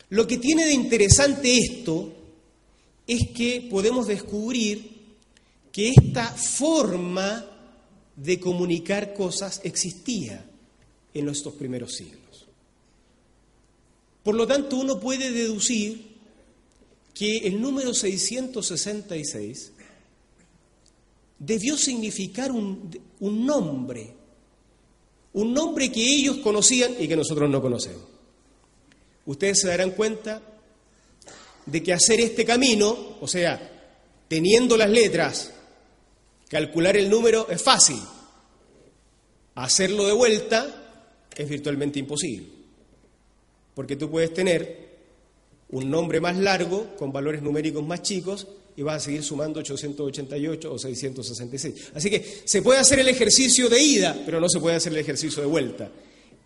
Lo 0.10 0.26
que 0.26 0.38
tiene 0.38 0.65
de 0.65 0.74
interesante 0.74 1.58
esto 1.58 2.13
es 3.06 3.30
que 3.30 3.67
podemos 3.69 4.08
descubrir 4.08 5.00
que 5.72 5.89
esta 5.89 6.28
forma 6.28 7.45
de 8.15 8.39
comunicar 8.39 9.13
cosas 9.13 9.62
existía 9.63 10.45
en 11.13 11.30
estos 11.30 11.54
primeros 11.54 11.93
siglos. 11.95 12.48
Por 14.24 14.36
lo 14.36 14.45
tanto, 14.45 14.78
uno 14.78 15.00
puede 15.00 15.32
deducir 15.32 16.10
que 17.13 17.38
el 17.38 17.62
número 17.62 17.93
666 17.93 19.72
debió 21.38 21.78
significar 21.78 22.52
un, 22.52 22.89
un, 23.19 23.45
nombre, 23.45 24.13
un 25.34 25.54
nombre 25.54 25.91
que 25.91 26.02
ellos 26.02 26.38
conocían 26.38 26.93
y 27.00 27.08
que 27.08 27.15
nosotros 27.15 27.50
no 27.50 27.62
conocemos. 27.62 28.18
Ustedes 29.29 29.61
se 29.61 29.67
darán 29.67 29.91
cuenta 29.91 30.41
de 31.65 31.83
que 31.83 31.93
hacer 31.93 32.19
este 32.19 32.43
camino, 32.43 33.17
o 33.21 33.27
sea, 33.27 33.59
teniendo 34.27 34.75
las 34.75 34.89
letras 34.89 35.53
Calcular 36.49 36.97
el 36.97 37.09
número 37.09 37.47
es 37.49 37.61
fácil. 37.61 37.99
Hacerlo 39.55 40.07
de 40.07 40.13
vuelta 40.13 41.27
es 41.37 41.47
virtualmente 41.47 41.99
imposible. 41.99 42.47
Porque 43.75 43.95
tú 43.95 44.09
puedes 44.09 44.33
tener 44.33 44.89
un 45.69 45.91
nombre 45.91 46.19
más 46.19 46.35
largo 46.37 46.95
con 46.97 47.13
valores 47.13 47.43
numéricos 47.43 47.85
más 47.85 48.01
chicos 48.01 48.47
y 48.75 48.81
vas 48.81 48.95
a 48.95 49.05
seguir 49.05 49.23
sumando 49.23 49.59
888 49.59 50.73
o 50.73 50.79
666. 50.79 51.91
Así 51.93 52.09
que 52.09 52.41
se 52.43 52.63
puede 52.63 52.79
hacer 52.79 52.99
el 52.99 53.09
ejercicio 53.09 53.69
de 53.69 53.79
ida, 53.79 54.19
pero 54.25 54.39
no 54.39 54.49
se 54.49 54.59
puede 54.59 54.77
hacer 54.77 54.91
el 54.93 54.99
ejercicio 54.99 55.43
de 55.43 55.47
vuelta. 55.47 55.91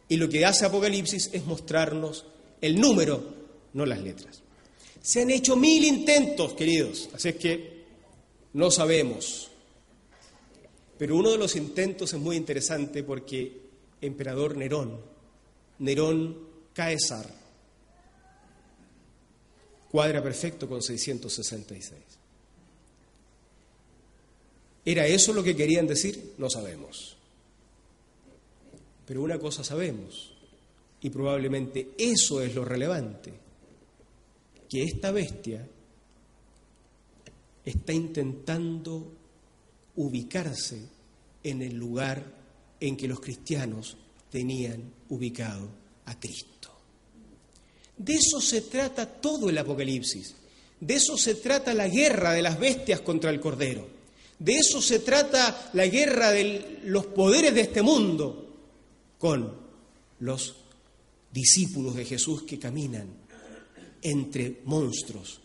Y 0.10 0.18
lo 0.18 0.28
que 0.28 0.46
hace 0.46 0.66
Apocalipsis 0.66 1.30
es 1.32 1.46
mostrarnos 1.46 2.26
el 2.64 2.80
número, 2.80 3.22
no 3.74 3.86
las 3.86 4.00
letras. 4.00 4.42
Se 5.02 5.22
han 5.22 5.30
hecho 5.30 5.58
mil 5.58 5.84
intentos, 5.84 6.54
queridos, 6.54 7.10
así 7.14 7.28
es 7.28 7.36
que 7.36 7.84
no 8.54 8.72
sabemos. 8.72 9.52
Pero 10.98 11.18
uno 11.18 11.32
de 11.32 11.38
los 11.38 11.58
intentos 11.58 12.14
es 12.14 12.20
muy 12.22 12.38
interesante 12.38 13.04
porque 13.04 13.64
emperador 14.00 14.56
Nerón, 14.56 14.98
Nerón 15.80 16.38
Caesar, 16.74 17.30
cuadra 19.92 20.24
perfecto 20.24 20.70
con 20.70 20.82
666. 20.82 22.00
¿Era 24.86 25.06
eso 25.06 25.34
lo 25.34 25.44
que 25.44 25.54
querían 25.54 25.86
decir? 25.86 26.36
No 26.38 26.50
sabemos. 26.50 27.18
Pero 29.06 29.22
una 29.22 29.38
cosa 29.38 29.66
sabemos, 29.66 30.33
y 31.04 31.10
probablemente 31.10 31.92
eso 31.98 32.42
es 32.42 32.56
lo 32.56 32.64
relevante, 32.64 33.34
que 34.70 34.84
esta 34.84 35.12
bestia 35.12 35.68
está 37.66 37.92
intentando 37.92 39.12
ubicarse 39.98 40.80
en 41.44 41.62
el 41.62 41.76
lugar 41.76 42.24
en 42.80 42.96
que 42.96 43.10
los 43.10 43.20
cristianos 43.20 43.98
tenían 44.32 44.82
ubicado 45.10 45.68
a 46.06 46.18
Cristo. 46.18 46.72
De 47.98 48.14
eso 48.14 48.40
se 48.40 48.62
trata 48.62 49.06
todo 49.06 49.50
el 49.50 49.58
Apocalipsis. 49.58 50.36
De 50.80 50.96
eso 50.96 51.18
se 51.18 51.36
trata 51.36 51.74
la 51.74 51.90
guerra 51.90 52.32
de 52.32 52.42
las 52.42 52.58
bestias 52.58 53.02
contra 53.02 53.30
el 53.30 53.42
Cordero. 53.42 53.86
De 54.40 54.54
eso 54.56 54.82
se 54.82 55.00
trata 55.00 55.70
la 55.74 55.86
guerra 55.88 56.32
de 56.32 56.80
los 56.86 57.06
poderes 57.08 57.54
de 57.54 57.62
este 57.62 57.82
mundo 57.82 58.54
con 59.18 59.54
los 60.20 60.63
discípulos 61.34 61.96
de 61.96 62.06
Jesús 62.06 62.44
que 62.44 62.60
caminan 62.60 63.08
entre 64.02 64.62
monstruos, 64.66 65.42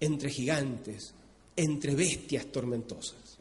entre 0.00 0.30
gigantes, 0.30 1.14
entre 1.54 1.94
bestias 1.94 2.46
tormentosas. 2.46 3.38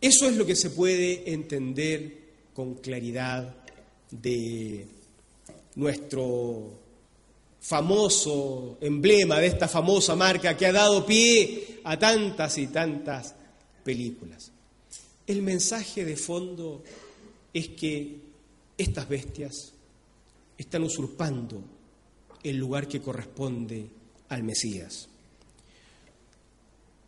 Eso 0.00 0.28
es 0.28 0.36
lo 0.36 0.46
que 0.46 0.56
se 0.56 0.70
puede 0.70 1.30
entender 1.30 2.20
con 2.54 2.74
claridad 2.76 3.54
de 4.10 4.86
nuestro 5.76 6.72
famoso 7.60 8.78
emblema 8.80 9.38
de 9.38 9.46
esta 9.46 9.68
famosa 9.68 10.16
marca 10.16 10.56
que 10.56 10.66
ha 10.66 10.72
dado 10.72 11.04
pie 11.04 11.80
a 11.84 11.98
tantas 11.98 12.56
y 12.58 12.68
tantas 12.68 13.34
películas. 13.84 14.50
El 15.26 15.42
mensaje 15.42 16.04
de 16.04 16.16
fondo 16.16 16.82
es 17.52 17.68
que 17.68 18.29
estas 18.80 19.08
bestias 19.08 19.72
están 20.56 20.82
usurpando 20.82 21.62
el 22.42 22.56
lugar 22.56 22.88
que 22.88 23.00
corresponde 23.00 23.86
al 24.28 24.42
Mesías. 24.42 25.08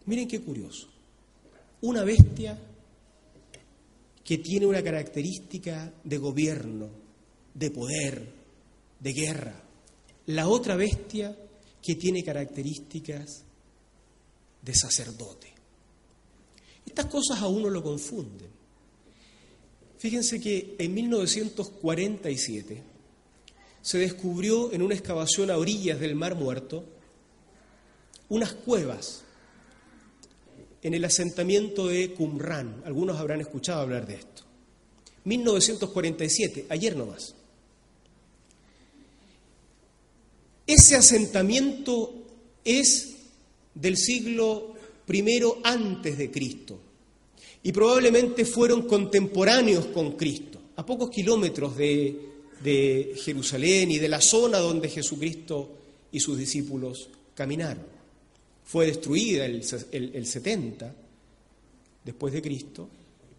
Miren 0.06 0.28
qué 0.28 0.40
curioso. 0.40 0.88
Una 1.82 2.04
bestia 2.04 2.58
que 4.24 4.38
tiene 4.38 4.66
una 4.66 4.82
característica 4.82 5.92
de 6.04 6.18
gobierno, 6.18 6.88
de 7.54 7.70
poder, 7.70 8.32
de 9.00 9.12
guerra. 9.12 9.62
La 10.26 10.48
otra 10.48 10.76
bestia 10.76 11.36
que 11.82 11.94
tiene 11.96 12.22
características 12.22 13.44
de 14.60 14.74
sacerdote. 14.74 15.52
Estas 16.86 17.06
cosas 17.06 17.40
a 17.40 17.48
uno 17.48 17.68
lo 17.68 17.82
confunden. 17.82 18.61
Fíjense 20.02 20.40
que 20.40 20.74
en 20.80 20.94
1947 20.94 22.82
se 23.80 23.98
descubrió 23.98 24.72
en 24.72 24.82
una 24.82 24.96
excavación 24.96 25.48
a 25.48 25.56
orillas 25.56 26.00
del 26.00 26.16
Mar 26.16 26.34
Muerto 26.34 26.84
unas 28.28 28.52
cuevas 28.52 29.22
en 30.82 30.94
el 30.94 31.04
asentamiento 31.04 31.86
de 31.86 32.14
Qumran. 32.14 32.82
Algunos 32.84 33.20
habrán 33.20 33.42
escuchado 33.42 33.82
hablar 33.82 34.04
de 34.08 34.14
esto. 34.14 34.42
1947, 35.22 36.66
ayer 36.68 36.96
nomás. 36.96 37.36
Ese 40.66 40.96
asentamiento 40.96 42.26
es 42.64 43.18
del 43.72 43.96
siglo 43.96 44.74
I 45.08 45.42
antes 45.62 46.18
de 46.18 46.28
Cristo 46.32 46.80
y 47.62 47.72
probablemente 47.72 48.44
fueron 48.44 48.82
contemporáneos 48.82 49.86
con 49.86 50.12
Cristo, 50.12 50.58
a 50.76 50.84
pocos 50.84 51.10
kilómetros 51.10 51.76
de, 51.76 52.28
Jerusalén 53.24 53.90
y 53.90 53.98
de 53.98 54.08
la 54.08 54.20
zona 54.20 54.58
donde 54.58 54.88
Jesucristo 54.88 55.68
y 56.12 56.20
sus 56.20 56.38
discípulos 56.38 57.08
caminaron. 57.34 57.84
Fue 58.64 58.86
destruida 58.86 59.46
el, 59.46 59.64
70 59.64 60.94
después 62.04 62.32
de 62.32 62.40
Cristo, 62.40 62.88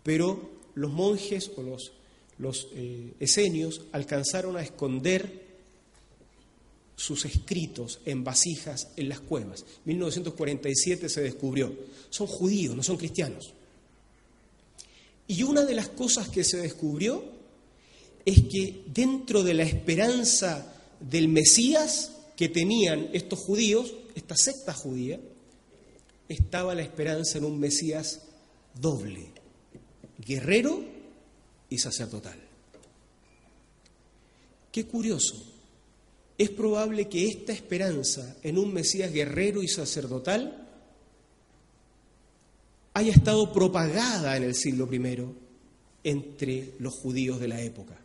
pero 0.03 0.49
los 0.75 0.91
monjes 0.91 1.51
o 1.55 1.61
los, 1.61 1.93
los 2.37 2.67
eh, 2.73 3.13
esenios 3.21 3.83
alcanzaron 3.93 4.57
a 4.57 4.61
esconder 4.61 5.43
sus 6.97 7.23
escritos 7.25 7.99
en 8.05 8.25
vasijas 8.25 8.89
en 8.97 9.07
las 9.07 9.21
cuevas. 9.21 9.63
1947 9.85 11.07
se 11.07 11.21
descubrió. 11.21 11.73
Son 12.09 12.27
judíos, 12.27 12.75
no 12.75 12.83
son 12.83 12.97
cristianos. 12.97 13.53
Y 15.27 15.43
una 15.43 15.63
de 15.63 15.73
las 15.73 15.89
cosas 15.89 16.29
que 16.29 16.43
se 16.43 16.57
descubrió 16.57 17.23
es 18.25 18.41
que 18.43 18.83
dentro 18.87 19.43
de 19.43 19.53
la 19.53 19.63
esperanza 19.63 20.73
del 20.99 21.27
Mesías 21.27 22.11
que 22.35 22.49
tenían 22.49 23.09
estos 23.13 23.39
judíos, 23.39 23.93
esta 24.15 24.35
secta 24.35 24.73
judía, 24.73 25.19
estaba 26.29 26.75
la 26.75 26.81
esperanza 26.81 27.37
en 27.37 27.45
un 27.45 27.59
Mesías 27.59 28.21
doble, 28.79 29.31
guerrero 30.25 30.83
y 31.69 31.77
sacerdotal. 31.77 32.39
Qué 34.71 34.85
curioso 34.85 35.53
es 36.37 36.49
probable 36.49 37.07
que 37.07 37.27
esta 37.27 37.53
esperanza 37.53 38.37
en 38.41 38.57
un 38.57 38.73
Mesías 38.73 39.11
guerrero 39.11 39.61
y 39.61 39.67
sacerdotal 39.67 40.62
haya 42.93 43.11
estado 43.11 43.51
propagada 43.51 44.37
en 44.37 44.43
el 44.43 44.55
siglo 44.55 44.87
I 44.91 45.25
entre 46.03 46.73
los 46.79 46.93
judíos 46.95 47.39
de 47.39 47.47
la 47.47 47.61
época. 47.61 47.97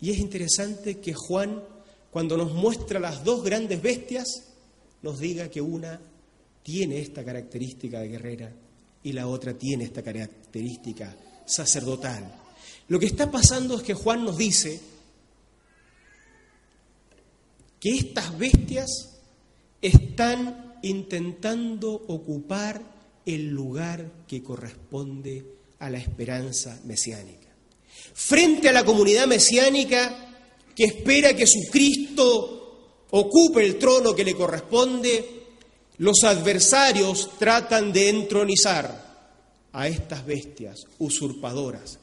Y 0.00 0.10
es 0.10 0.18
interesante 0.18 0.98
que 0.98 1.14
Juan, 1.14 1.62
cuando 2.10 2.36
nos 2.36 2.52
muestra 2.52 3.00
las 3.00 3.24
dos 3.24 3.42
grandes 3.42 3.80
bestias, 3.82 4.26
nos 5.02 5.18
diga 5.18 5.48
que 5.48 5.60
una 5.60 6.00
tiene 6.62 7.00
esta 7.00 7.24
característica 7.24 8.00
de 8.00 8.08
guerrera 8.08 8.52
y 9.02 9.12
la 9.12 9.26
otra 9.26 9.54
tiene 9.54 9.84
esta 9.84 10.02
característica 10.02 11.16
sacerdotal. 11.46 12.32
Lo 12.88 12.98
que 12.98 13.06
está 13.06 13.30
pasando 13.30 13.76
es 13.76 13.82
que 13.82 13.94
Juan 13.94 14.24
nos 14.24 14.36
dice 14.36 14.80
que 17.80 17.90
estas 17.90 18.36
bestias 18.36 19.18
están 19.80 20.74
intentando 20.82 21.92
ocupar 21.92 22.97
el 23.34 23.48
lugar 23.48 24.24
que 24.26 24.42
corresponde 24.42 25.44
a 25.78 25.90
la 25.90 25.98
esperanza 25.98 26.80
mesiánica. 26.84 27.48
Frente 28.14 28.68
a 28.68 28.72
la 28.72 28.84
comunidad 28.84 29.26
mesiánica 29.26 30.34
que 30.74 30.84
espera 30.84 31.34
que 31.34 31.46
su 31.46 31.60
Cristo 31.70 33.04
ocupe 33.10 33.64
el 33.64 33.78
trono 33.78 34.14
que 34.14 34.24
le 34.24 34.34
corresponde, 34.34 35.44
los 35.98 36.24
adversarios 36.24 37.30
tratan 37.38 37.92
de 37.92 38.08
entronizar 38.08 39.08
a 39.72 39.88
estas 39.88 40.24
bestias 40.24 40.86
usurpadoras 40.98 41.98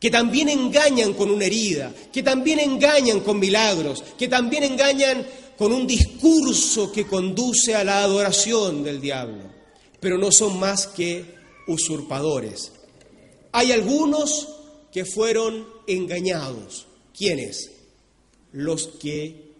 que 0.00 0.10
también 0.10 0.48
engañan 0.48 1.12
con 1.12 1.30
una 1.30 1.44
herida, 1.44 1.94
que 2.10 2.22
también 2.22 2.58
engañan 2.58 3.20
con 3.20 3.38
milagros, 3.38 4.02
que 4.18 4.28
también 4.28 4.64
engañan 4.64 5.26
con 5.58 5.72
un 5.72 5.86
discurso 5.86 6.90
que 6.90 7.06
conduce 7.06 7.74
a 7.74 7.84
la 7.84 8.02
adoración 8.02 8.82
del 8.82 9.00
diablo, 9.00 9.44
pero 10.00 10.16
no 10.16 10.32
son 10.32 10.58
más 10.58 10.86
que 10.86 11.34
usurpadores. 11.68 12.72
Hay 13.52 13.72
algunos 13.72 14.48
que 14.90 15.04
fueron 15.04 15.66
engañados. 15.86 16.86
¿Quiénes? 17.16 17.70
Los 18.52 18.86
que 18.88 19.50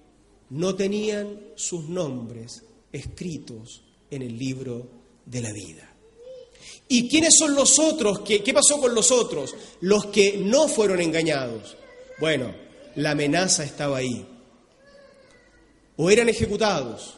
no 0.48 0.74
tenían 0.74 1.38
sus 1.56 1.88
nombres 1.88 2.62
escritos 2.92 3.82
en 4.10 4.22
el 4.22 4.38
libro 4.38 4.88
de 5.26 5.42
la 5.42 5.52
vida. 5.52 5.89
¿Y 6.92 7.08
quiénes 7.08 7.36
son 7.38 7.54
los 7.54 7.78
otros? 7.78 8.18
¿Qué, 8.22 8.42
¿Qué 8.42 8.52
pasó 8.52 8.80
con 8.80 8.92
los 8.96 9.12
otros? 9.12 9.54
Los 9.80 10.06
que 10.06 10.38
no 10.38 10.66
fueron 10.66 11.00
engañados. 11.00 11.76
Bueno, 12.18 12.52
la 12.96 13.12
amenaza 13.12 13.62
estaba 13.62 13.98
ahí. 13.98 14.26
O 15.96 16.10
eran 16.10 16.28
ejecutados, 16.28 17.14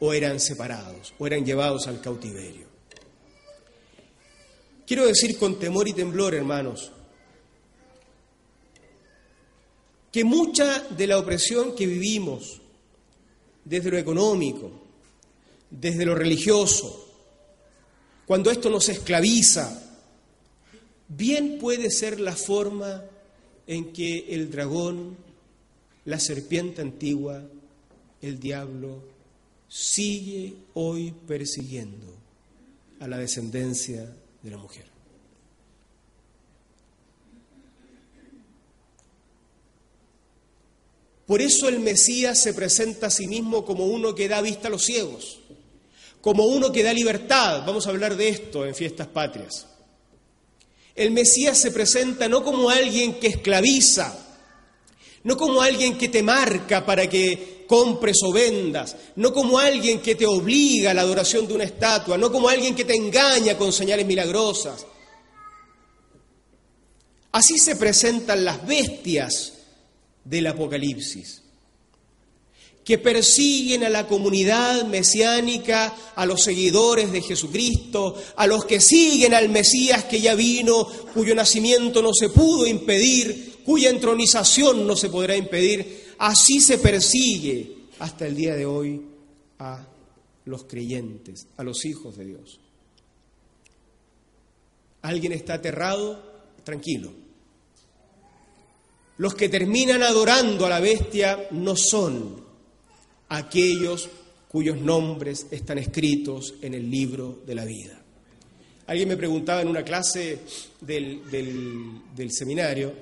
o 0.00 0.12
eran 0.12 0.40
separados, 0.40 1.14
o 1.16 1.28
eran 1.28 1.46
llevados 1.46 1.86
al 1.86 2.00
cautiverio. 2.00 2.66
Quiero 4.84 5.06
decir 5.06 5.38
con 5.38 5.60
temor 5.60 5.86
y 5.86 5.92
temblor, 5.92 6.34
hermanos, 6.34 6.90
que 10.10 10.24
mucha 10.24 10.80
de 10.90 11.06
la 11.06 11.18
opresión 11.18 11.76
que 11.76 11.86
vivimos, 11.86 12.60
desde 13.64 13.92
lo 13.92 13.98
económico, 13.98 14.72
desde 15.70 16.04
lo 16.04 16.16
religioso, 16.16 17.07
cuando 18.28 18.50
esto 18.50 18.68
nos 18.68 18.90
esclaviza, 18.90 19.82
bien 21.08 21.58
puede 21.58 21.90
ser 21.90 22.20
la 22.20 22.36
forma 22.36 23.02
en 23.66 23.90
que 23.90 24.26
el 24.28 24.50
dragón, 24.50 25.16
la 26.04 26.20
serpiente 26.20 26.82
antigua, 26.82 27.42
el 28.20 28.38
diablo, 28.38 29.02
sigue 29.66 30.52
hoy 30.74 31.14
persiguiendo 31.26 32.06
a 33.00 33.08
la 33.08 33.16
descendencia 33.16 34.14
de 34.42 34.50
la 34.50 34.58
mujer. 34.58 34.84
Por 41.26 41.40
eso 41.40 41.70
el 41.70 41.80
Mesías 41.80 42.38
se 42.38 42.52
presenta 42.52 43.06
a 43.06 43.10
sí 43.10 43.26
mismo 43.26 43.64
como 43.64 43.86
uno 43.86 44.14
que 44.14 44.28
da 44.28 44.42
vista 44.42 44.68
a 44.68 44.70
los 44.70 44.84
ciegos 44.84 45.38
como 46.20 46.46
uno 46.46 46.72
que 46.72 46.82
da 46.82 46.92
libertad. 46.92 47.62
Vamos 47.66 47.86
a 47.86 47.90
hablar 47.90 48.16
de 48.16 48.28
esto 48.28 48.66
en 48.66 48.74
fiestas 48.74 49.06
patrias. 49.06 49.66
El 50.94 51.12
Mesías 51.12 51.58
se 51.58 51.70
presenta 51.70 52.28
no 52.28 52.42
como 52.42 52.70
alguien 52.70 53.20
que 53.20 53.28
esclaviza, 53.28 54.18
no 55.22 55.36
como 55.36 55.60
alguien 55.60 55.96
que 55.96 56.08
te 56.08 56.22
marca 56.22 56.84
para 56.84 57.08
que 57.08 57.64
compres 57.68 58.16
o 58.24 58.32
vendas, 58.32 58.96
no 59.16 59.32
como 59.32 59.58
alguien 59.58 60.00
que 60.00 60.16
te 60.16 60.26
obliga 60.26 60.90
a 60.90 60.94
la 60.94 61.02
adoración 61.02 61.46
de 61.46 61.54
una 61.54 61.64
estatua, 61.64 62.18
no 62.18 62.32
como 62.32 62.48
alguien 62.48 62.74
que 62.74 62.84
te 62.84 62.96
engaña 62.96 63.56
con 63.56 63.72
señales 63.72 64.06
milagrosas. 64.06 64.86
Así 67.30 67.58
se 67.58 67.76
presentan 67.76 68.44
las 68.44 68.66
bestias 68.66 69.52
del 70.24 70.46
Apocalipsis 70.48 71.42
que 72.88 72.96
persiguen 72.96 73.84
a 73.84 73.90
la 73.90 74.06
comunidad 74.06 74.86
mesiánica, 74.86 75.94
a 76.16 76.24
los 76.24 76.42
seguidores 76.42 77.12
de 77.12 77.20
Jesucristo, 77.20 78.16
a 78.34 78.46
los 78.46 78.64
que 78.64 78.80
siguen 78.80 79.34
al 79.34 79.50
Mesías 79.50 80.04
que 80.04 80.22
ya 80.22 80.34
vino, 80.34 80.86
cuyo 81.12 81.34
nacimiento 81.34 82.00
no 82.00 82.14
se 82.14 82.30
pudo 82.30 82.66
impedir, 82.66 83.58
cuya 83.62 83.90
entronización 83.90 84.86
no 84.86 84.96
se 84.96 85.10
podrá 85.10 85.36
impedir. 85.36 86.14
Así 86.16 86.62
se 86.62 86.78
persigue 86.78 87.76
hasta 87.98 88.26
el 88.26 88.34
día 88.34 88.54
de 88.54 88.64
hoy 88.64 89.02
a 89.58 89.86
los 90.46 90.64
creyentes, 90.64 91.46
a 91.58 91.64
los 91.64 91.84
hijos 91.84 92.16
de 92.16 92.24
Dios. 92.24 92.58
¿Alguien 95.02 95.32
está 95.32 95.52
aterrado? 95.52 96.22
Tranquilo. 96.64 97.12
Los 99.18 99.34
que 99.34 99.50
terminan 99.50 100.02
adorando 100.02 100.64
a 100.64 100.70
la 100.70 100.80
bestia 100.80 101.48
no 101.50 101.76
son 101.76 102.47
aquellos 103.28 104.08
cuyos 104.48 104.78
nombres 104.78 105.46
están 105.50 105.78
escritos 105.78 106.54
en 106.62 106.74
el 106.74 106.90
libro 106.90 107.40
de 107.46 107.54
la 107.54 107.64
vida. 107.64 108.00
Alguien 108.86 109.08
me 109.08 109.18
preguntaba 109.18 109.60
en 109.60 109.68
una 109.68 109.84
clase 109.84 110.38
del, 110.80 111.30
del, 111.30 112.32
seminario, 112.32 112.92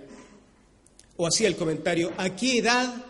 o 1.17 1.27
hacía 1.29 1.47
el 1.47 1.55
comentario, 1.55 2.13
¿a 2.17 2.35
qué 2.35 2.59
edad 2.59 3.05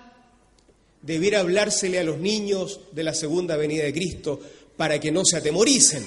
debiera 1.00 1.40
hablársele 1.40 1.98
a 1.98 2.04
los 2.04 2.18
niños 2.18 2.80
de 2.92 3.02
la 3.02 3.14
segunda 3.14 3.56
venida 3.56 3.84
de 3.84 3.94
Cristo 3.94 4.40
para 4.76 5.00
que 5.00 5.10
no 5.10 5.24
se 5.24 5.38
atemoricen? 5.38 6.04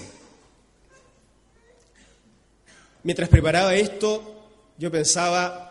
Mientras 3.02 3.30
preparaba 3.30 3.76
esto, 3.76 4.46
yo 4.78 4.92
pensaba, 4.92 5.69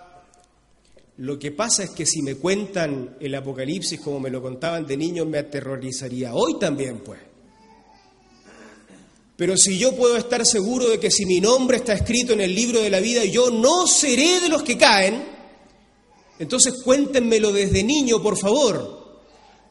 lo 1.18 1.36
que 1.36 1.50
pasa 1.50 1.82
es 1.82 1.90
que 1.90 2.06
si 2.06 2.22
me 2.22 2.36
cuentan 2.36 3.16
el 3.18 3.34
Apocalipsis 3.34 4.00
como 4.00 4.20
me 4.20 4.30
lo 4.30 4.40
contaban 4.40 4.86
de 4.86 4.96
niño, 4.96 5.24
me 5.24 5.38
aterrorizaría. 5.38 6.32
Hoy 6.32 6.58
también, 6.60 7.00
pues. 7.00 7.18
Pero 9.36 9.56
si 9.56 9.78
yo 9.78 9.96
puedo 9.96 10.16
estar 10.16 10.46
seguro 10.46 10.88
de 10.88 11.00
que 11.00 11.10
si 11.10 11.26
mi 11.26 11.40
nombre 11.40 11.78
está 11.78 11.92
escrito 11.92 12.34
en 12.34 12.40
el 12.40 12.54
libro 12.54 12.80
de 12.80 12.90
la 12.90 13.00
vida, 13.00 13.24
yo 13.24 13.50
no 13.50 13.88
seré 13.88 14.40
de 14.40 14.48
los 14.48 14.62
que 14.62 14.78
caen, 14.78 15.24
entonces 16.38 16.74
cuéntenmelo 16.84 17.52
desde 17.52 17.82
niño, 17.82 18.22
por 18.22 18.36
favor, 18.36 19.22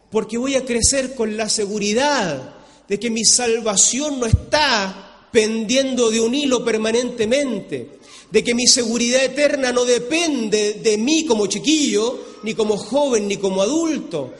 porque 0.10 0.38
voy 0.38 0.56
a 0.56 0.66
crecer 0.66 1.16
con 1.16 1.38
la 1.38 1.48
seguridad 1.48 2.56
de 2.90 3.00
que 3.00 3.10
mi 3.10 3.24
salvación 3.24 4.20
no 4.20 4.26
está 4.26 5.28
pendiendo 5.32 6.10
de 6.12 6.20
un 6.20 6.36
hilo 6.36 6.64
permanentemente, 6.64 7.97
de 8.32 8.44
que 8.44 8.54
mi 8.54 8.68
seguridad 8.68 9.24
eterna 9.24 9.72
no 9.72 9.86
depende 9.86 10.74
de 10.76 10.98
mí 10.98 11.26
como 11.26 11.48
chiquillo, 11.48 12.26
ni 12.44 12.54
como 12.54 12.78
joven, 12.78 13.28
ni 13.28 13.38
como 13.38 13.62
adulto. 13.62 14.34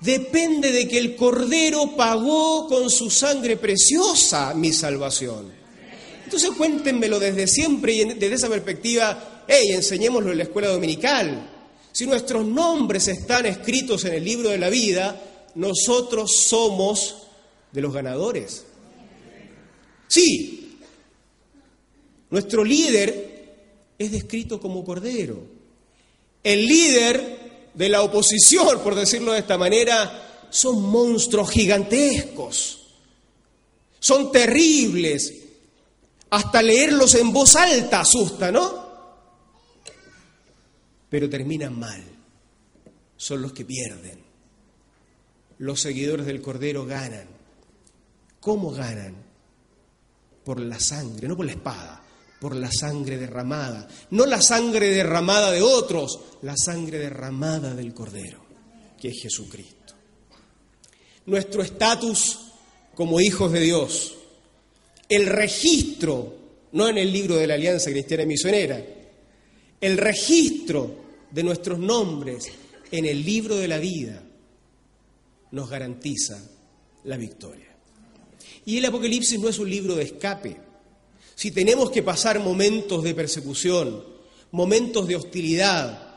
Depende 0.00 0.70
de 0.70 0.86
que 0.86 0.98
el 0.98 1.16
Cordero 1.16 1.96
pagó 1.96 2.68
con 2.68 2.90
su 2.90 3.10
sangre 3.10 3.56
preciosa 3.56 4.54
mi 4.54 4.72
salvación. 4.72 5.52
Entonces 6.24 6.50
cuéntenmelo 6.56 7.18
desde 7.18 7.46
siempre 7.46 7.94
y 7.94 8.04
desde 8.04 8.34
esa 8.34 8.48
perspectiva, 8.48 9.44
hey, 9.48 9.70
enseñémoslo 9.70 10.30
en 10.32 10.38
la 10.38 10.44
escuela 10.44 10.68
dominical. 10.68 11.50
Si 11.90 12.06
nuestros 12.06 12.44
nombres 12.44 13.08
están 13.08 13.46
escritos 13.46 14.04
en 14.04 14.14
el 14.14 14.24
libro 14.24 14.50
de 14.50 14.58
la 14.58 14.68
vida, 14.68 15.20
nosotros 15.54 16.44
somos 16.46 17.16
de 17.72 17.80
los 17.80 17.92
ganadores. 17.92 18.64
Sí, 20.06 20.78
nuestro 22.30 22.62
líder 22.62 23.27
es 23.98 24.12
descrito 24.12 24.60
como 24.60 24.84
cordero. 24.84 25.42
El 26.42 26.66
líder 26.66 27.70
de 27.74 27.88
la 27.88 28.02
oposición, 28.02 28.80
por 28.82 28.94
decirlo 28.94 29.32
de 29.32 29.40
esta 29.40 29.58
manera, 29.58 30.46
son 30.50 30.82
monstruos 30.82 31.50
gigantescos, 31.50 32.86
son 33.98 34.30
terribles. 34.30 35.34
Hasta 36.30 36.62
leerlos 36.62 37.14
en 37.14 37.32
voz 37.32 37.56
alta 37.56 38.00
asusta, 38.00 38.52
¿no? 38.52 38.88
Pero 41.08 41.28
terminan 41.28 41.78
mal. 41.78 42.04
Son 43.16 43.40
los 43.40 43.52
que 43.52 43.64
pierden. 43.64 44.22
Los 45.58 45.80
seguidores 45.80 46.26
del 46.26 46.42
Cordero 46.42 46.84
ganan. 46.84 47.26
¿Cómo 48.40 48.70
ganan? 48.70 49.16
Por 50.44 50.60
la 50.60 50.78
sangre, 50.78 51.26
no 51.26 51.36
por 51.36 51.46
la 51.46 51.52
espada 51.52 52.07
por 52.40 52.54
la 52.54 52.70
sangre 52.70 53.16
derramada. 53.16 53.88
No 54.10 54.26
la 54.26 54.40
sangre 54.40 54.90
derramada 54.90 55.50
de 55.50 55.62
otros, 55.62 56.20
la 56.42 56.54
sangre 56.56 56.98
derramada 56.98 57.74
del 57.74 57.92
Cordero, 57.92 58.44
que 59.00 59.08
es 59.08 59.22
Jesucristo. 59.22 59.94
Nuestro 61.26 61.62
estatus 61.62 62.38
como 62.94 63.20
hijos 63.20 63.52
de 63.52 63.60
Dios, 63.60 64.14
el 65.08 65.26
registro, 65.26 66.36
no 66.72 66.88
en 66.88 66.98
el 66.98 67.12
libro 67.12 67.36
de 67.36 67.46
la 67.46 67.54
Alianza 67.54 67.90
Cristiana 67.90 68.24
Misionera, 68.24 68.84
el 69.80 69.96
registro 69.96 70.96
de 71.30 71.42
nuestros 71.42 71.78
nombres 71.78 72.50
en 72.90 73.04
el 73.04 73.24
libro 73.24 73.56
de 73.56 73.68
la 73.68 73.78
vida 73.78 74.22
nos 75.50 75.70
garantiza 75.70 76.42
la 77.04 77.16
victoria. 77.16 77.68
Y 78.64 78.78
el 78.78 78.84
Apocalipsis 78.84 79.38
no 79.38 79.48
es 79.48 79.58
un 79.58 79.70
libro 79.70 79.94
de 79.94 80.04
escape 80.04 80.67
si 81.38 81.52
tenemos 81.52 81.92
que 81.92 82.02
pasar 82.02 82.40
momentos 82.40 83.04
de 83.04 83.14
persecución, 83.14 84.02
momentos 84.50 85.06
de 85.06 85.14
hostilidad, 85.14 86.16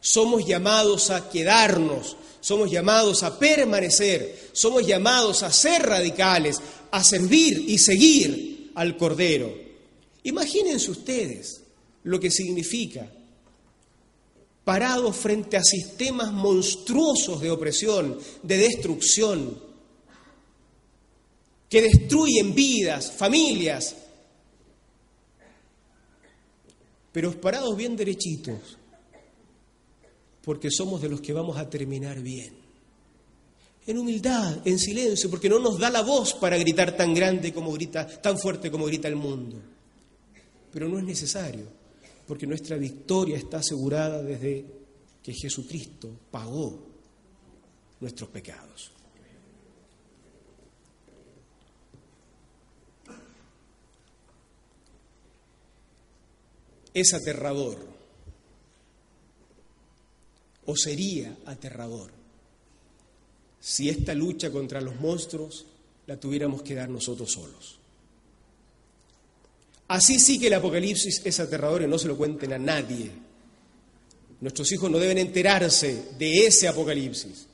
somos 0.00 0.46
llamados 0.46 1.08
a 1.08 1.30
quedarnos, 1.30 2.18
somos 2.42 2.70
llamados 2.70 3.22
a 3.22 3.38
permanecer, 3.38 4.50
somos 4.52 4.86
llamados 4.86 5.42
a 5.44 5.50
ser 5.50 5.80
radicales, 5.84 6.60
a 6.90 7.02
servir 7.02 7.64
y 7.68 7.78
seguir 7.78 8.72
al 8.74 8.98
Cordero. 8.98 9.50
Imagínense 10.24 10.90
ustedes 10.90 11.62
lo 12.02 12.20
que 12.20 12.30
significa 12.30 13.10
parados 14.62 15.16
frente 15.16 15.56
a 15.56 15.64
sistemas 15.64 16.32
monstruosos 16.32 17.40
de 17.40 17.50
opresión, 17.50 18.18
de 18.42 18.58
destrucción, 18.58 19.58
que 21.70 21.80
destruyen 21.80 22.54
vidas, 22.54 23.10
familias, 23.10 23.96
pero 27.12 27.38
parados 27.40 27.76
bien 27.76 27.96
derechitos, 27.96 28.78
porque 30.42 30.70
somos 30.70 31.02
de 31.02 31.08
los 31.08 31.20
que 31.20 31.32
vamos 31.32 31.56
a 31.56 31.68
terminar 31.68 32.20
bien. 32.20 32.54
En 33.86 33.98
humildad, 33.98 34.66
en 34.66 34.78
silencio, 34.78 35.30
porque 35.30 35.48
no 35.48 35.58
nos 35.58 35.78
da 35.78 35.90
la 35.90 36.02
voz 36.02 36.34
para 36.34 36.56
gritar 36.56 36.96
tan 36.96 37.12
grande 37.14 37.52
como 37.52 37.72
grita, 37.72 38.06
tan 38.06 38.38
fuerte 38.38 38.70
como 38.70 38.86
grita 38.86 39.08
el 39.08 39.16
mundo. 39.16 39.56
Pero 40.72 40.88
no 40.88 40.98
es 40.98 41.04
necesario, 41.04 41.66
porque 42.26 42.46
nuestra 42.46 42.76
victoria 42.76 43.36
está 43.36 43.58
asegurada 43.58 44.22
desde 44.22 44.64
que 45.22 45.32
Jesucristo 45.34 46.10
pagó 46.30 46.78
nuestros 48.00 48.30
pecados. 48.30 48.92
Es 56.94 57.14
aterrador, 57.14 57.78
o 60.66 60.76
sería 60.76 61.36
aterrador, 61.46 62.10
si 63.60 63.88
esta 63.88 64.14
lucha 64.14 64.50
contra 64.50 64.80
los 64.80 64.96
monstruos 65.00 65.66
la 66.06 66.18
tuviéramos 66.18 66.62
que 66.62 66.74
dar 66.74 66.88
nosotros 66.88 67.30
solos. 67.30 67.78
Así 69.88 70.20
sí 70.20 70.38
que 70.38 70.46
el 70.46 70.54
Apocalipsis 70.54 71.22
es 71.24 71.40
aterrador 71.40 71.82
y 71.82 71.86
no 71.88 71.98
se 71.98 72.08
lo 72.08 72.16
cuenten 72.16 72.52
a 72.52 72.58
nadie. 72.58 73.10
Nuestros 74.40 74.70
hijos 74.72 74.90
no 74.90 74.98
deben 74.98 75.18
enterarse 75.18 76.12
de 76.16 76.46
ese 76.46 76.68
Apocalipsis. 76.68 77.46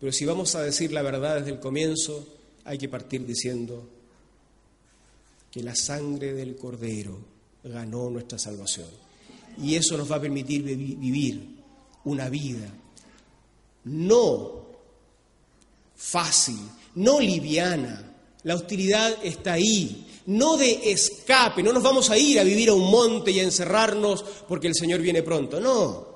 Pero 0.00 0.10
si 0.10 0.24
vamos 0.24 0.54
a 0.54 0.62
decir 0.62 0.90
la 0.90 1.02
verdad 1.02 1.36
desde 1.36 1.52
el 1.52 1.60
comienzo, 1.60 2.26
hay 2.64 2.78
que 2.78 2.88
partir 2.88 3.24
diciendo 3.26 3.88
que 5.50 5.62
la 5.62 5.74
sangre 5.74 6.32
del 6.32 6.56
Cordero 6.56 7.31
ganó 7.64 8.10
nuestra 8.10 8.38
salvación. 8.38 8.88
Y 9.58 9.74
eso 9.74 9.96
nos 9.96 10.10
va 10.10 10.16
a 10.16 10.20
permitir 10.20 10.62
vivir 10.62 11.56
una 12.04 12.28
vida 12.28 12.72
no 13.84 14.62
fácil, 15.94 16.58
no 16.96 17.20
liviana. 17.20 18.10
La 18.44 18.54
hostilidad 18.54 19.18
está 19.22 19.54
ahí, 19.54 20.06
no 20.26 20.56
de 20.56 20.90
escape, 20.90 21.62
no 21.62 21.72
nos 21.72 21.82
vamos 21.82 22.10
a 22.10 22.18
ir 22.18 22.40
a 22.40 22.44
vivir 22.44 22.70
a 22.70 22.74
un 22.74 22.90
monte 22.90 23.30
y 23.30 23.40
a 23.40 23.44
encerrarnos 23.44 24.24
porque 24.48 24.68
el 24.68 24.74
Señor 24.74 25.00
viene 25.00 25.22
pronto, 25.22 25.60
no. 25.60 26.12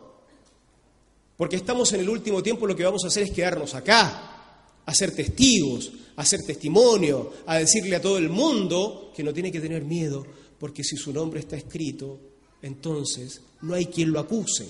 Porque 1.36 1.57
estamos 1.57 1.92
en 1.92 2.01
el 2.01 2.09
último 2.09 2.42
tiempo, 2.42 2.66
lo 2.66 2.74
que 2.74 2.84
vamos 2.84 3.05
a 3.05 3.09
hacer 3.09 3.24
es 3.24 3.30
quedarnos 3.30 3.74
acá, 3.74 4.82
a 4.84 4.94
ser 4.94 5.14
testigos, 5.14 5.92
a 6.16 6.22
hacer 6.22 6.42
testimonio, 6.44 7.32
a 7.47 7.59
decirle 7.59 7.97
a 7.97 8.01
todo 8.01 8.18
el 8.18 8.30
mundo 8.30 9.12
que 9.14 9.22
no 9.22 9.32
tiene 9.32 9.53
que 9.53 9.61
tener 9.61 9.84
miedo, 9.84 10.26
porque 10.59 10.84
si 10.84 10.96
su 10.96 11.12
nombre 11.12 11.40
está 11.40 11.57
escrito, 11.57 12.18
entonces 12.62 13.40
no 13.62 13.74
hay 13.74 13.86
quien 13.86 14.12
lo 14.12 14.20
acuse, 14.20 14.66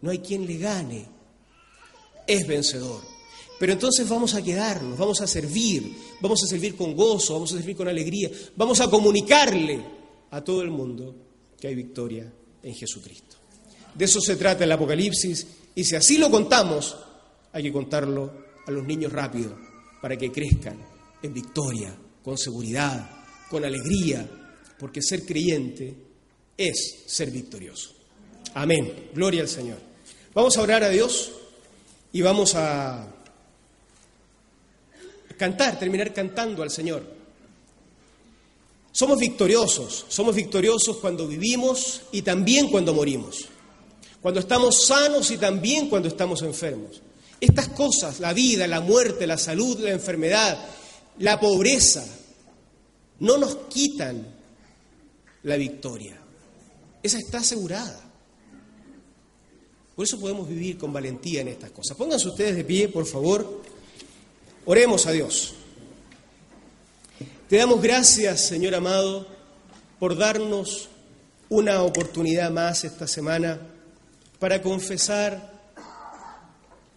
no 0.00 0.10
hay 0.10 0.18
quien 0.18 0.46
le 0.46 0.58
gane. 0.58 1.06
Es 2.26 2.46
vencedor. 2.46 3.00
Pero 3.58 3.72
entonces 3.72 4.08
vamos 4.08 4.34
a 4.34 4.42
quedarnos, 4.42 4.98
vamos 4.98 5.20
a 5.20 5.26
servir, 5.26 5.94
vamos 6.20 6.42
a 6.42 6.46
servir 6.46 6.74
con 6.74 6.96
gozo, 6.96 7.34
vamos 7.34 7.52
a 7.52 7.56
servir 7.56 7.76
con 7.76 7.86
alegría, 7.86 8.28
vamos 8.56 8.80
a 8.80 8.90
comunicarle 8.90 9.80
a 10.30 10.42
todo 10.42 10.62
el 10.62 10.70
mundo 10.70 11.14
que 11.60 11.68
hay 11.68 11.74
victoria 11.74 12.32
en 12.62 12.74
Jesucristo. 12.74 13.36
De 13.94 14.06
eso 14.06 14.20
se 14.20 14.36
trata 14.36 14.64
el 14.64 14.72
Apocalipsis 14.72 15.46
y 15.74 15.84
si 15.84 15.94
así 15.94 16.18
lo 16.18 16.30
contamos, 16.30 16.96
hay 17.52 17.62
que 17.62 17.72
contarlo 17.72 18.32
a 18.66 18.70
los 18.70 18.84
niños 18.84 19.12
rápido 19.12 19.56
para 20.00 20.16
que 20.16 20.32
crezcan 20.32 20.78
en 21.22 21.32
victoria, 21.32 21.94
con 22.24 22.36
seguridad, 22.36 23.10
con 23.48 23.64
alegría, 23.64 24.28
porque 24.82 25.00
ser 25.00 25.24
creyente 25.24 25.94
es 26.56 27.04
ser 27.06 27.30
victorioso. 27.30 27.90
Amén. 28.54 29.10
Gloria 29.14 29.42
al 29.42 29.48
Señor. 29.48 29.78
Vamos 30.34 30.56
a 30.56 30.62
orar 30.62 30.82
a 30.82 30.88
Dios 30.88 31.30
y 32.12 32.20
vamos 32.20 32.56
a 32.56 33.06
cantar, 35.38 35.78
terminar 35.78 36.12
cantando 36.12 36.64
al 36.64 36.70
Señor. 36.72 37.04
Somos 38.90 39.20
victoriosos, 39.20 40.04
somos 40.08 40.34
victoriosos 40.34 40.96
cuando 40.96 41.28
vivimos 41.28 42.02
y 42.10 42.22
también 42.22 42.68
cuando 42.68 42.92
morimos, 42.92 43.46
cuando 44.20 44.40
estamos 44.40 44.84
sanos 44.84 45.30
y 45.30 45.36
también 45.38 45.88
cuando 45.88 46.08
estamos 46.08 46.42
enfermos. 46.42 47.00
Estas 47.40 47.68
cosas, 47.68 48.18
la 48.18 48.32
vida, 48.32 48.66
la 48.66 48.80
muerte, 48.80 49.28
la 49.28 49.38
salud, 49.38 49.78
la 49.78 49.90
enfermedad, 49.90 50.58
la 51.20 51.38
pobreza, 51.38 52.04
no 53.20 53.38
nos 53.38 53.54
quitan 53.68 54.31
la 55.42 55.56
victoria. 55.56 56.18
Esa 57.02 57.18
está 57.18 57.38
asegurada. 57.38 58.00
Por 59.94 60.04
eso 60.04 60.18
podemos 60.18 60.48
vivir 60.48 60.78
con 60.78 60.92
valentía 60.92 61.40
en 61.40 61.48
estas 61.48 61.70
cosas. 61.70 61.96
Pónganse 61.96 62.28
ustedes 62.28 62.56
de 62.56 62.64
pie, 62.64 62.88
por 62.88 63.06
favor. 63.06 63.62
Oremos 64.64 65.06
a 65.06 65.12
Dios. 65.12 65.54
Te 67.48 67.56
damos 67.56 67.82
gracias, 67.82 68.46
Señor 68.46 68.74
amado, 68.74 69.26
por 69.98 70.16
darnos 70.16 70.88
una 71.48 71.82
oportunidad 71.82 72.50
más 72.50 72.84
esta 72.84 73.06
semana 73.06 73.60
para 74.38 74.62
confesar 74.62 75.52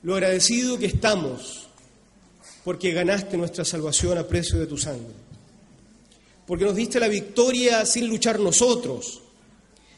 lo 0.02 0.14
agradecido 0.14 0.78
que 0.78 0.86
estamos 0.86 1.66
porque 2.64 2.92
ganaste 2.92 3.38
nuestra 3.38 3.64
salvación 3.64 4.18
a 4.18 4.28
precio 4.28 4.58
de 4.58 4.66
tu 4.66 4.76
sangre, 4.78 5.14
porque 6.46 6.66
nos 6.66 6.76
diste 6.76 7.00
la 7.00 7.08
victoria 7.08 7.86
sin 7.86 8.08
luchar 8.08 8.40
nosotros, 8.40 9.22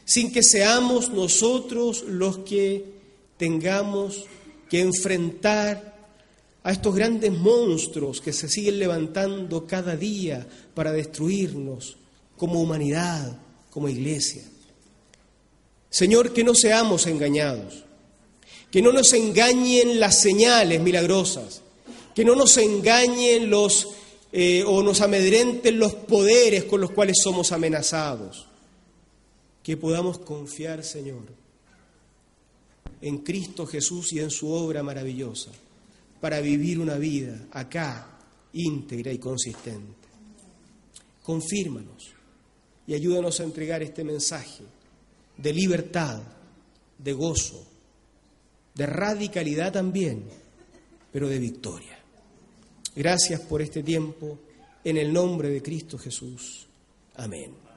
sin 0.04 0.32
que 0.32 0.42
seamos 0.42 1.10
nosotros 1.10 2.02
los 2.06 2.38
que 2.38 2.84
tengamos 3.36 4.24
que 4.68 4.80
enfrentar 4.80 5.96
a 6.62 6.72
estos 6.72 6.94
grandes 6.94 7.32
monstruos 7.32 8.20
que 8.20 8.32
se 8.32 8.48
siguen 8.48 8.78
levantando 8.78 9.66
cada 9.66 9.96
día 9.96 10.46
para 10.74 10.92
destruirnos 10.92 11.96
como 12.36 12.60
humanidad, 12.60 13.38
como 13.70 13.88
iglesia. 13.88 14.42
Señor, 15.90 16.32
que 16.32 16.44
no 16.44 16.54
seamos 16.54 17.06
engañados, 17.06 17.84
que 18.70 18.82
no 18.82 18.92
nos 18.92 19.12
engañen 19.12 20.00
las 20.00 20.20
señales 20.20 20.80
milagrosas, 20.80 21.62
que 22.14 22.24
no 22.24 22.34
nos 22.34 22.56
engañen 22.58 23.48
los 23.48 23.88
eh, 24.32 24.62
o 24.66 24.82
nos 24.82 25.00
amedrenten 25.00 25.78
los 25.78 25.94
poderes 25.94 26.64
con 26.64 26.80
los 26.80 26.90
cuales 26.90 27.16
somos 27.22 27.52
amenazados. 27.52 28.46
Que 29.62 29.76
podamos 29.76 30.18
confiar, 30.18 30.82
Señor, 30.84 31.24
en 33.00 33.18
Cristo 33.18 33.66
Jesús 33.66 34.12
y 34.12 34.20
en 34.20 34.30
su 34.30 34.50
obra 34.50 34.82
maravillosa 34.82 35.50
para 36.20 36.40
vivir 36.40 36.78
una 36.78 36.96
vida 36.96 37.46
acá 37.52 38.18
íntegra 38.52 39.12
y 39.12 39.18
consistente. 39.18 40.08
Confírmanos 41.22 42.10
y 42.86 42.94
ayúdanos 42.94 43.38
a 43.40 43.44
entregar 43.44 43.82
este 43.82 44.02
mensaje 44.04 44.64
de 45.36 45.52
libertad, 45.52 46.22
de 46.98 47.12
gozo, 47.12 47.64
de 48.74 48.86
radicalidad 48.86 49.72
también, 49.72 50.24
pero 51.12 51.28
de 51.28 51.38
victoria. 51.38 51.97
Gracias 52.98 53.40
por 53.42 53.62
este 53.62 53.84
tiempo, 53.84 54.40
en 54.82 54.96
el 54.96 55.12
nombre 55.12 55.50
de 55.50 55.62
Cristo 55.62 55.96
Jesús. 55.98 56.66
Amén. 57.14 57.67